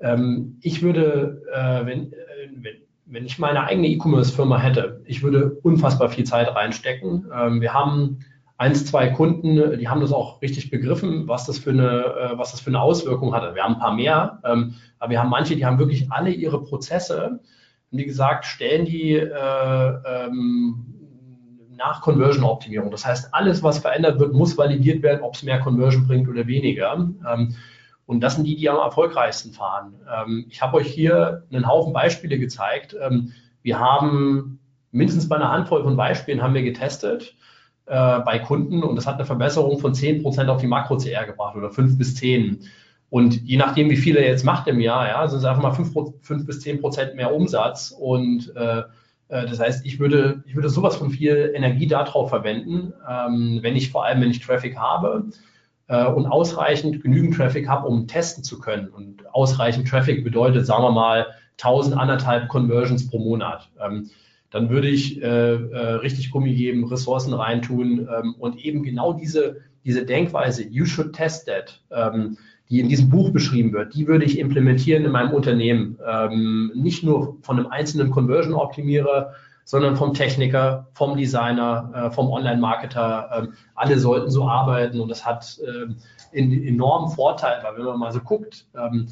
[0.00, 1.42] Ähm, ich würde,
[1.84, 2.12] wenn,
[2.56, 2.82] wenn
[3.12, 7.26] wenn ich meine eigene E-Commerce-Firma hätte, ich würde unfassbar viel Zeit reinstecken.
[7.34, 8.20] Ähm, wir haben
[8.62, 12.52] eins, zwei Kunden, die haben das auch richtig begriffen, was das für eine, äh, was
[12.52, 13.56] das für eine Auswirkung hatte.
[13.56, 16.62] Wir haben ein paar mehr, ähm, aber wir haben manche, die haben wirklich alle ihre
[16.62, 17.40] Prozesse,
[17.90, 20.86] wie gesagt, stellen die äh, ähm,
[21.76, 22.92] nach Conversion-Optimierung.
[22.92, 26.46] Das heißt, alles, was verändert wird, muss validiert werden, ob es mehr Conversion bringt oder
[26.46, 26.92] weniger.
[26.94, 27.56] Ähm,
[28.06, 29.94] und das sind die, die am erfolgreichsten fahren.
[30.48, 32.96] Ich habe euch hier einen Haufen Beispiele gezeigt.
[33.62, 34.58] Wir haben
[34.90, 37.36] mindestens bei einer Handvoll von Beispielen haben wir getestet
[37.86, 41.70] äh, bei Kunden und das hat eine Verbesserung von 10% auf die Makro-CR gebracht oder
[41.70, 42.60] 5 bis 10.
[43.10, 45.72] Und je nachdem, wie viel er jetzt macht im Jahr, ja, sind es einfach mal
[45.72, 47.90] 5, 5 bis 10 Prozent mehr Umsatz.
[47.90, 48.84] Und äh,
[49.32, 53.76] äh, das heißt, ich würde, ich würde sowas von viel Energie darauf verwenden, ähm, wenn
[53.76, 55.24] ich vor allem, wenn ich Traffic habe
[55.88, 58.88] äh, und ausreichend genügend Traffic habe, um testen zu können.
[58.88, 61.26] Und ausreichend Traffic bedeutet, sagen wir mal,
[61.60, 63.70] 1000, anderthalb Conversions pro Monat.
[63.84, 64.10] Ähm,
[64.52, 69.56] dann würde ich äh, äh, richtig Gummi geben, Ressourcen reintun ähm, und eben genau diese,
[69.84, 72.36] diese Denkweise, you should test that, ähm,
[72.68, 75.98] die in diesem Buch beschrieben wird, die würde ich implementieren in meinem Unternehmen.
[76.06, 79.32] Ähm, nicht nur von einem einzelnen Conversion-Optimierer,
[79.64, 83.30] sondern vom Techniker, vom Designer, äh, vom Online-Marketer.
[83.34, 85.96] Ähm, alle sollten so arbeiten und das hat ähm,
[86.36, 89.08] einen enormen Vorteil, weil wenn man mal so guckt, ähm,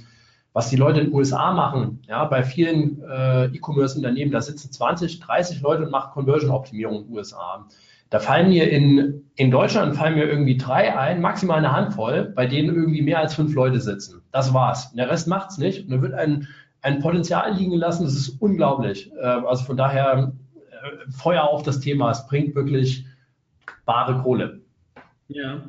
[0.52, 5.20] was die Leute in den USA machen, ja, bei vielen äh, E-Commerce-Unternehmen, da sitzen 20,
[5.20, 7.66] 30 Leute und machen Conversion-Optimierung in den USA.
[8.10, 12.46] Da fallen mir in, in Deutschland fallen mir irgendwie drei ein, maximal eine Handvoll, bei
[12.46, 14.22] denen irgendwie mehr als fünf Leute sitzen.
[14.32, 14.92] Das war's.
[14.94, 15.84] Der Rest macht's nicht.
[15.84, 16.48] Und da wird ein,
[16.82, 19.12] ein Potenzial liegen lassen, das ist unglaublich.
[19.12, 20.32] Äh, also von daher
[20.70, 22.10] äh, Feuer auf das Thema.
[22.10, 23.06] Es bringt wirklich
[23.84, 24.60] bare Kohle.
[25.28, 25.62] Ja,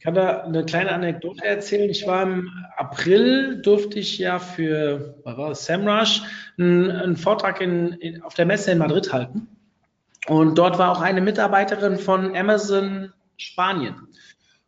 [0.00, 1.90] ich kann da eine kleine Anekdote erzählen.
[1.90, 2.48] Ich war im
[2.78, 6.22] April, durfte ich ja für was war das, SEMrush
[6.58, 9.46] einen, einen Vortrag in, in, auf der Messe in Madrid halten.
[10.26, 13.94] Und dort war auch eine Mitarbeiterin von Amazon Spanien.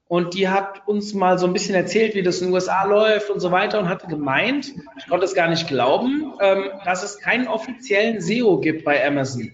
[0.07, 3.31] Und die hat uns mal so ein bisschen erzählt, wie das in den USA läuft
[3.31, 7.19] und so weiter und hatte gemeint, ich konnte es gar nicht glauben, ähm, dass es
[7.19, 9.51] keinen offiziellen SEO gibt bei Amazon.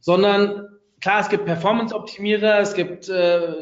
[0.00, 0.66] Sondern
[1.02, 3.52] klar, es gibt Performance-Optimierer, es gibt äh,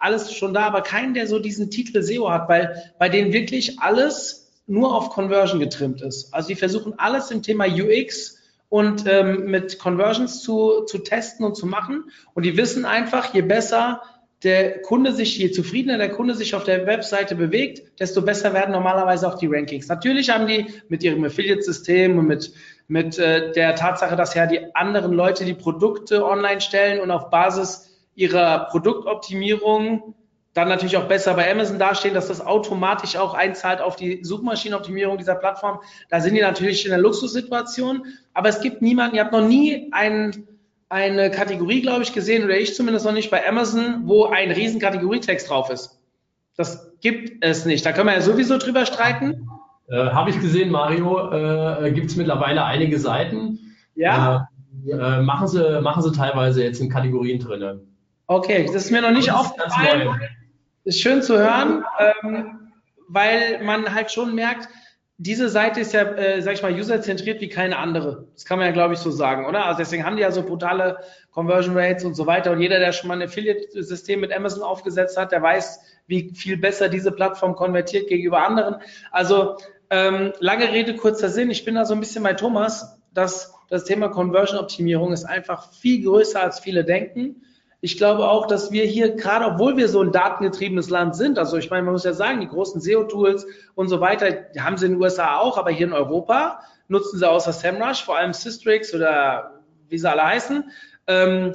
[0.00, 3.78] alles schon da, aber keinen, der so diesen Titel SEO hat, weil bei denen wirklich
[3.78, 6.32] alles nur auf Conversion getrimmt ist.
[6.32, 8.38] Also die versuchen alles im Thema UX
[8.68, 12.04] und ähm, mit Conversions zu, zu testen und zu machen.
[12.34, 14.00] Und die wissen einfach, je besser
[14.42, 18.72] der Kunde sich, je zufriedener der Kunde sich auf der Webseite bewegt, desto besser werden
[18.72, 19.88] normalerweise auch die Rankings.
[19.88, 22.52] Natürlich haben die mit ihrem Affiliate-System und mit,
[22.88, 27.28] mit äh, der Tatsache, dass ja die anderen Leute die Produkte online stellen und auf
[27.28, 30.14] Basis ihrer Produktoptimierung
[30.52, 35.16] dann natürlich auch besser bei Amazon dastehen, dass das automatisch auch einzahlt auf die Suchmaschinenoptimierung
[35.16, 35.78] dieser Plattform.
[36.08, 39.92] Da sind die natürlich in der Luxussituation, aber es gibt niemanden, ihr habt noch nie
[39.92, 40.48] einen
[40.90, 44.80] eine Kategorie, glaube ich, gesehen, oder ich zumindest noch nicht bei Amazon, wo ein riesen
[44.80, 46.00] Kategorietext drauf ist.
[46.56, 47.86] Das gibt es nicht.
[47.86, 49.48] Da können wir ja sowieso drüber streiten.
[49.88, 51.30] Äh, Habe ich gesehen, Mario.
[51.30, 53.76] Äh, gibt es mittlerweile einige Seiten.
[53.94, 54.48] Ja.
[54.84, 57.80] Äh, äh, machen, sie, machen sie teilweise jetzt in Kategorien drin.
[58.30, 60.20] Okay, das ist mir noch nicht aufgefallen.
[60.84, 62.70] Ist schön zu hören, ähm,
[63.08, 64.68] weil man halt schon merkt,
[65.18, 68.28] diese Seite ist ja, äh, sag ich mal, userzentriert wie keine andere.
[68.34, 69.66] Das kann man ja, glaube ich, so sagen, oder?
[69.66, 70.98] Also deswegen haben die ja so brutale
[71.32, 72.52] Conversion Rates und so weiter.
[72.52, 76.56] Und jeder, der schon mal ein Affiliate-System mit Amazon aufgesetzt hat, der weiß, wie viel
[76.56, 78.76] besser diese Plattform konvertiert gegenüber anderen.
[79.10, 79.56] Also
[79.90, 81.50] ähm, lange Rede, kurzer Sinn.
[81.50, 86.04] Ich bin da so ein bisschen bei Thomas, dass das Thema Conversion-Optimierung ist einfach viel
[86.04, 87.42] größer, als viele denken.
[87.82, 91.56] Ich glaube auch, dass wir hier, gerade obwohl wir so ein datengetriebenes Land sind, also
[91.56, 94.92] ich meine, man muss ja sagen, die großen SEO-Tools und so weiter, haben sie in
[94.92, 99.62] den USA auch, aber hier in Europa nutzen sie außer SEMrush, vor allem Systrix oder
[99.88, 100.70] wie sie alle heißen.
[101.06, 101.54] Ähm,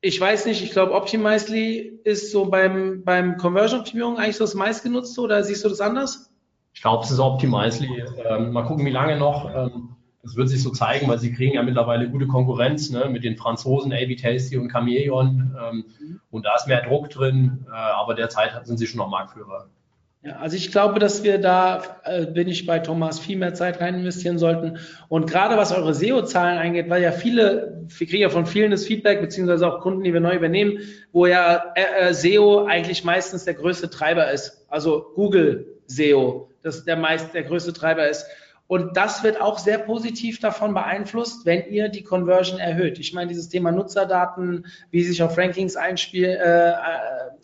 [0.00, 5.20] ich weiß nicht, ich glaube, Optimizely ist so beim, beim Conversion-Optimierung eigentlich so das meistgenutzte
[5.20, 6.32] oder siehst du das anders?
[6.74, 8.02] Ich glaube, es ist Optimizely.
[8.28, 9.48] Ähm, mal gucken, wie lange noch.
[9.54, 13.24] Ähm, das wird sich so zeigen, weil sie kriegen ja mittlerweile gute Konkurrenz ne, mit
[13.24, 15.56] den Franzosen AB Tasty und Chameleon.
[15.60, 16.20] Ähm, mhm.
[16.30, 19.68] Und da ist mehr Druck drin, äh, aber derzeit sind sie schon noch Marktführer.
[20.24, 23.80] Ja, also ich glaube, dass wir da, äh, bin ich bei Thomas, viel mehr Zeit
[23.80, 24.78] rein investieren sollten.
[25.08, 28.86] Und gerade was eure SEO-Zahlen eingeht, weil ja viele, wir kriegen ja von vielen das
[28.86, 30.78] Feedback, beziehungsweise auch Kunden, die wir neu übernehmen,
[31.10, 34.64] wo ja äh, äh SEO eigentlich meistens der größte Treiber ist.
[34.68, 38.24] Also Google SEO, das der meist der größte Treiber ist.
[38.72, 42.98] Und das wird auch sehr positiv davon beeinflusst, wenn ihr die Conversion erhöht.
[42.98, 46.72] Ich meine, dieses Thema Nutzerdaten, wie sich auf Rankings einspiel, äh,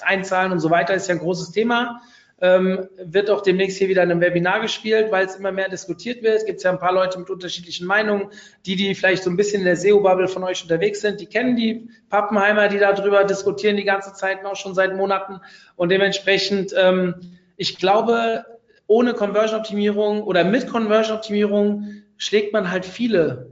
[0.03, 2.01] einzahlen und so weiter, ist ja ein großes Thema.
[2.41, 6.23] Ähm, wird auch demnächst hier wieder in einem Webinar gespielt, weil es immer mehr diskutiert
[6.23, 6.47] wird.
[6.47, 8.29] Gibt es ja ein paar Leute mit unterschiedlichen Meinungen,
[8.65, 11.57] die, die vielleicht so ein bisschen in der SEO-Bubble von euch unterwegs sind, die kennen
[11.57, 15.43] die Pappenheimer, die darüber diskutieren die ganze Zeit, auch schon seit Monaten.
[15.77, 17.17] Und dementsprechend, ähm,
[17.59, 18.47] ich glaube,
[18.89, 23.51] ohne Conversion-Optimierung oder mit Conversion-Optimierung schlägt man halt viele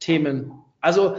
[0.00, 0.52] Themen.
[0.82, 1.16] Also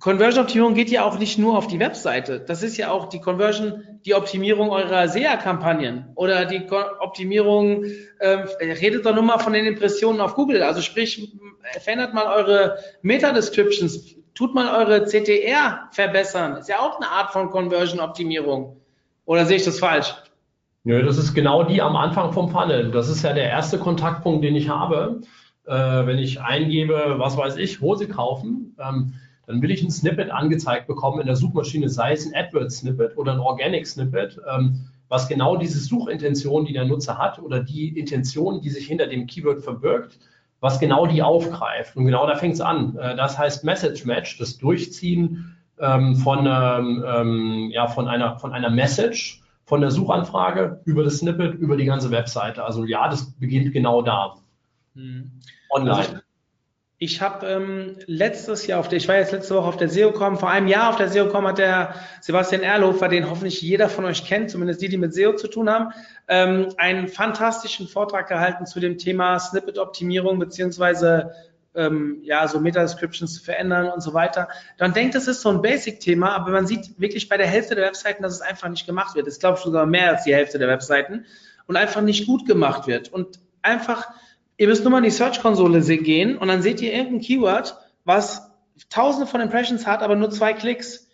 [0.00, 2.40] Conversion-Optimierung geht ja auch nicht nur auf die Webseite.
[2.40, 7.84] Das ist ja auch die Conversion, die Optimierung eurer SEA-Kampagnen oder die Optimierung,
[8.18, 10.62] äh, redet doch nur mal von den Impressionen auf Google.
[10.62, 11.32] Also sprich,
[11.80, 16.58] verändert mal eure Meta-Descriptions, tut mal eure CTR verbessern.
[16.58, 18.76] Ist ja auch eine Art von Conversion-Optimierung.
[19.24, 20.14] Oder sehe ich das falsch?
[20.86, 22.92] Nö, das ist genau die am Anfang vom Funnel.
[22.92, 25.20] Das ist ja der erste Kontaktpunkt, den ich habe.
[25.66, 29.14] Äh, wenn ich eingebe, was weiß ich, Hose kaufen, ähm,
[29.48, 33.32] dann will ich ein Snippet angezeigt bekommen in der Suchmaschine, sei es ein AdWords-Snippet oder
[33.32, 38.70] ein Organic-Snippet, ähm, was genau diese Suchintention, die der Nutzer hat oder die Intention, die
[38.70, 40.20] sich hinter dem Keyword verbirgt,
[40.60, 41.96] was genau die aufgreift.
[41.96, 42.96] Und genau da fängt es an.
[42.96, 48.52] Äh, das heißt Message Match, das Durchziehen ähm, von, ähm, ähm, ja, von, einer, von
[48.52, 52.64] einer Message von der Suchanfrage über das Snippet, über die ganze Webseite.
[52.64, 54.36] Also ja, das beginnt genau da.
[54.94, 55.32] Hm.
[55.70, 55.96] Online.
[55.96, 56.20] Also ich,
[56.98, 60.38] ich habe ähm, letztes Jahr auf der, ich war jetzt letzte Woche auf der SEOCom,
[60.38, 64.24] vor einem Jahr auf der SEOCom hat der Sebastian Erlofer, den hoffentlich jeder von euch
[64.24, 65.92] kennt, zumindest die, die mit SEO zu tun haben,
[66.28, 71.32] ähm, einen fantastischen Vortrag gehalten zu dem Thema Snippet-Optimierung beziehungsweise
[71.76, 74.48] ähm, ja, so Meta-Descriptions zu verändern und so weiter,
[74.78, 77.84] dann denkt, das ist so ein Basic-Thema, aber man sieht wirklich bei der Hälfte der
[77.84, 79.28] Webseiten, dass es einfach nicht gemacht wird.
[79.28, 81.26] Ich glaube sogar mehr als die Hälfte der Webseiten
[81.66, 83.12] und einfach nicht gut gemacht wird.
[83.12, 84.08] Und einfach,
[84.56, 88.50] ihr müsst nur mal in die Search-Konsole gehen und dann seht ihr irgendein Keyword, was
[88.90, 91.05] tausende von Impressions hat, aber nur zwei Klicks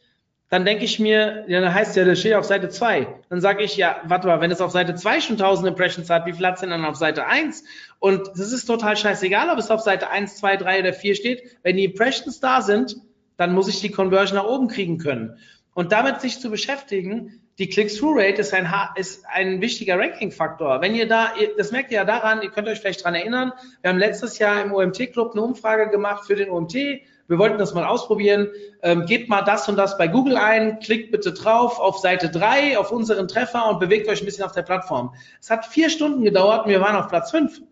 [0.52, 3.06] dann denke ich mir, ja, dann heißt ja, das steht auf Seite 2.
[3.30, 6.26] Dann sage ich, ja, warte mal, wenn es auf Seite 2 schon 1000 Impressions hat,
[6.26, 7.64] wie viel hat es denn dann auf Seite 1?
[8.00, 11.56] Und das ist total scheißegal, ob es auf Seite 1, 2, 3 oder 4 steht.
[11.62, 12.96] Wenn die Impressions da sind,
[13.38, 15.38] dann muss ich die Conversion nach oben kriegen können.
[15.72, 20.82] Und damit sich zu beschäftigen, die Click-Through-Rate ist ein, ist ein wichtiger Ranking-Faktor.
[20.82, 23.88] Wenn ihr da, das merkt ihr ja daran, ihr könnt euch vielleicht dran erinnern, wir
[23.88, 26.74] haben letztes Jahr im OMT-Club eine Umfrage gemacht für den OMT
[27.28, 28.48] wir wollten das mal ausprobieren.
[28.82, 32.78] Ähm, gebt mal das und das bei Google ein, klickt bitte drauf auf Seite 3
[32.78, 35.14] auf unseren Treffer und bewegt euch ein bisschen auf der Plattform.
[35.40, 37.62] Es hat vier Stunden gedauert und wir waren auf Platz 5.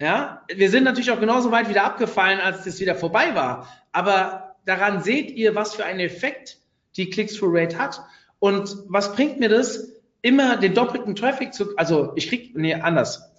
[0.00, 3.68] Ja, wir sind natürlich auch genauso weit wieder abgefallen, als das wieder vorbei war.
[3.92, 6.58] Aber daran seht ihr, was für einen Effekt
[6.96, 8.02] die Click-Through-Rate hat.
[8.38, 9.92] Und was bringt mir das?
[10.22, 13.29] Immer den doppelten Traffic zu, also ich krieg, nee, anders.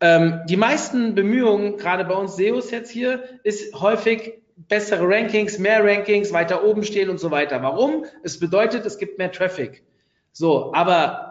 [0.00, 5.84] Ähm, die meisten Bemühungen, gerade bei uns SEOs jetzt hier, ist häufig bessere Rankings, mehr
[5.84, 7.62] Rankings, weiter oben stehen und so weiter.
[7.62, 8.04] Warum?
[8.22, 9.84] Es bedeutet, es gibt mehr Traffic.
[10.32, 11.28] So, aber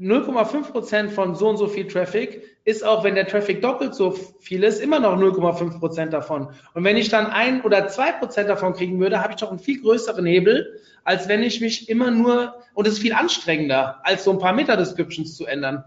[0.00, 4.10] 0,5 Prozent von so und so viel Traffic ist auch, wenn der Traffic doppelt so
[4.40, 6.48] viel ist, immer noch 0,5 Prozent davon.
[6.74, 9.60] Und wenn ich dann ein oder zwei Prozent davon kriegen würde, habe ich doch einen
[9.60, 14.24] viel größeren Hebel, als wenn ich mich immer nur, und es ist viel anstrengender, als
[14.24, 15.84] so ein paar Meta-Descriptions zu ändern.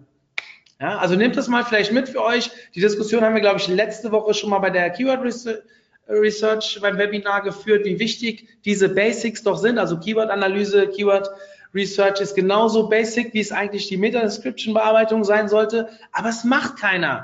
[0.79, 2.51] Ja, also nehmt das mal vielleicht mit für euch.
[2.75, 5.23] Die Diskussion haben wir, glaube ich, letzte Woche schon mal bei der Keyword
[6.07, 9.79] Research beim Webinar geführt, wie wichtig diese Basics doch sind.
[9.79, 11.29] Also Keyword-Analyse, Keyword
[11.73, 17.21] Research ist genauso basic, wie es eigentlich die Meta-Description-Bearbeitung sein sollte, aber es macht keiner.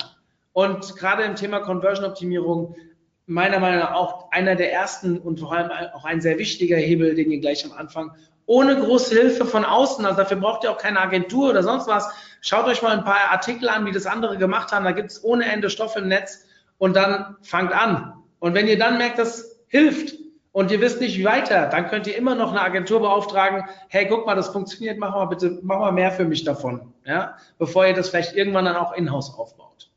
[0.51, 2.76] Und gerade im Thema Conversion-Optimierung
[3.26, 7.15] meiner Meinung nach auch einer der ersten und vor allem auch ein sehr wichtiger Hebel,
[7.15, 8.11] den ihr gleich am Anfang
[8.45, 12.09] ohne große Hilfe von außen, also dafür braucht ihr auch keine Agentur oder sonst was.
[12.41, 14.84] Schaut euch mal ein paar Artikel an, wie das andere gemacht haben.
[14.84, 16.45] Da gibt es ohne Ende Stoff im Netz
[16.78, 18.13] und dann fangt an.
[18.39, 20.15] Und wenn ihr dann merkt, das hilft
[20.51, 23.63] und ihr wisst nicht weiter, dann könnt ihr immer noch eine Agentur beauftragen.
[23.88, 27.38] Hey, guck mal, das funktioniert, mach mal bitte, mach mal mehr für mich davon, ja,
[27.57, 29.89] bevor ihr das vielleicht irgendwann dann auch in-house aufbaut.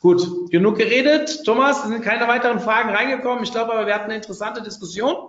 [0.00, 1.44] Gut, genug geredet.
[1.44, 3.44] Thomas, es sind keine weiteren Fragen reingekommen.
[3.44, 5.28] Ich glaube aber, wir hatten eine interessante Diskussion.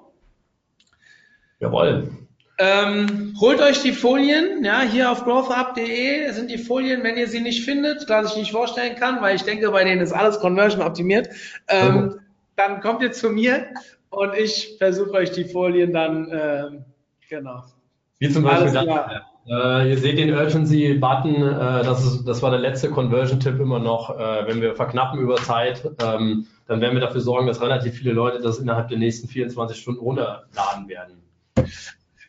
[1.60, 2.10] Jawohl.
[2.58, 7.42] Ähm, holt euch die Folien, ja, hier auf growthup.de sind die Folien, wenn ihr sie
[7.42, 10.84] nicht findet, was ich nicht vorstellen kann, weil ich denke, bei denen ist alles Conversion
[10.84, 11.30] optimiert,
[11.68, 12.20] ähm, mhm.
[12.58, 13.68] dann kommt ihr zu mir
[14.12, 16.86] und ich versuche euch die Folien dann, ähm,
[17.28, 17.64] genau.
[18.20, 18.86] Wie zum Beispiel das,
[19.48, 24.18] äh, ihr seht den Urgency-Button, äh, das, das war der letzte Conversion-Tipp immer noch.
[24.18, 28.14] Äh, wenn wir verknappen über Zeit, ähm, dann werden wir dafür sorgen, dass relativ viele
[28.14, 31.24] Leute das innerhalb der nächsten 24 Stunden runterladen werden.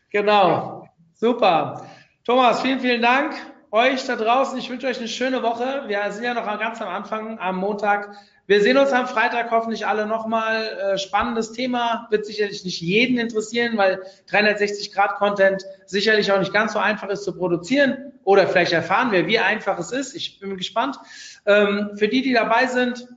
[0.09, 1.85] Genau, super.
[2.25, 3.33] Thomas, vielen, vielen Dank.
[3.71, 5.83] Euch da draußen, ich wünsche euch eine schöne Woche.
[5.87, 8.15] Wir sind ja noch ganz am Anfang am Montag.
[8.45, 10.65] Wir sehen uns am Freitag hoffentlich alle nochmal.
[10.65, 16.79] Äh, spannendes Thema, wird sicherlich nicht jeden interessieren, weil 360-Grad-Content sicherlich auch nicht ganz so
[16.79, 18.11] einfach ist zu produzieren.
[18.25, 20.13] Oder vielleicht erfahren wir, wie einfach es ist.
[20.13, 20.97] Ich bin gespannt.
[21.45, 23.07] Ähm, für die, die dabei sind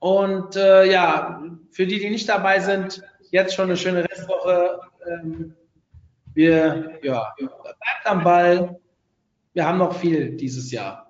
[0.00, 4.80] und äh, ja, für die, die nicht dabei sind, jetzt schon eine schöne Restwoche.
[5.06, 5.54] Ähm,
[6.32, 8.80] wir, ja, bleibt am Ball.
[9.52, 11.07] Wir haben noch viel dieses Jahr.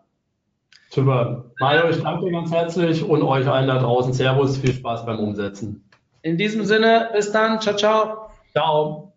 [0.91, 1.45] Super.
[1.61, 4.13] Mario, ich danke dir ganz herzlich und euch allen da draußen.
[4.13, 5.85] Servus, viel Spaß beim Umsetzen.
[6.23, 7.61] In diesem Sinne, bis dann.
[7.61, 8.31] Ciao, ciao.
[8.53, 9.08] Ciao.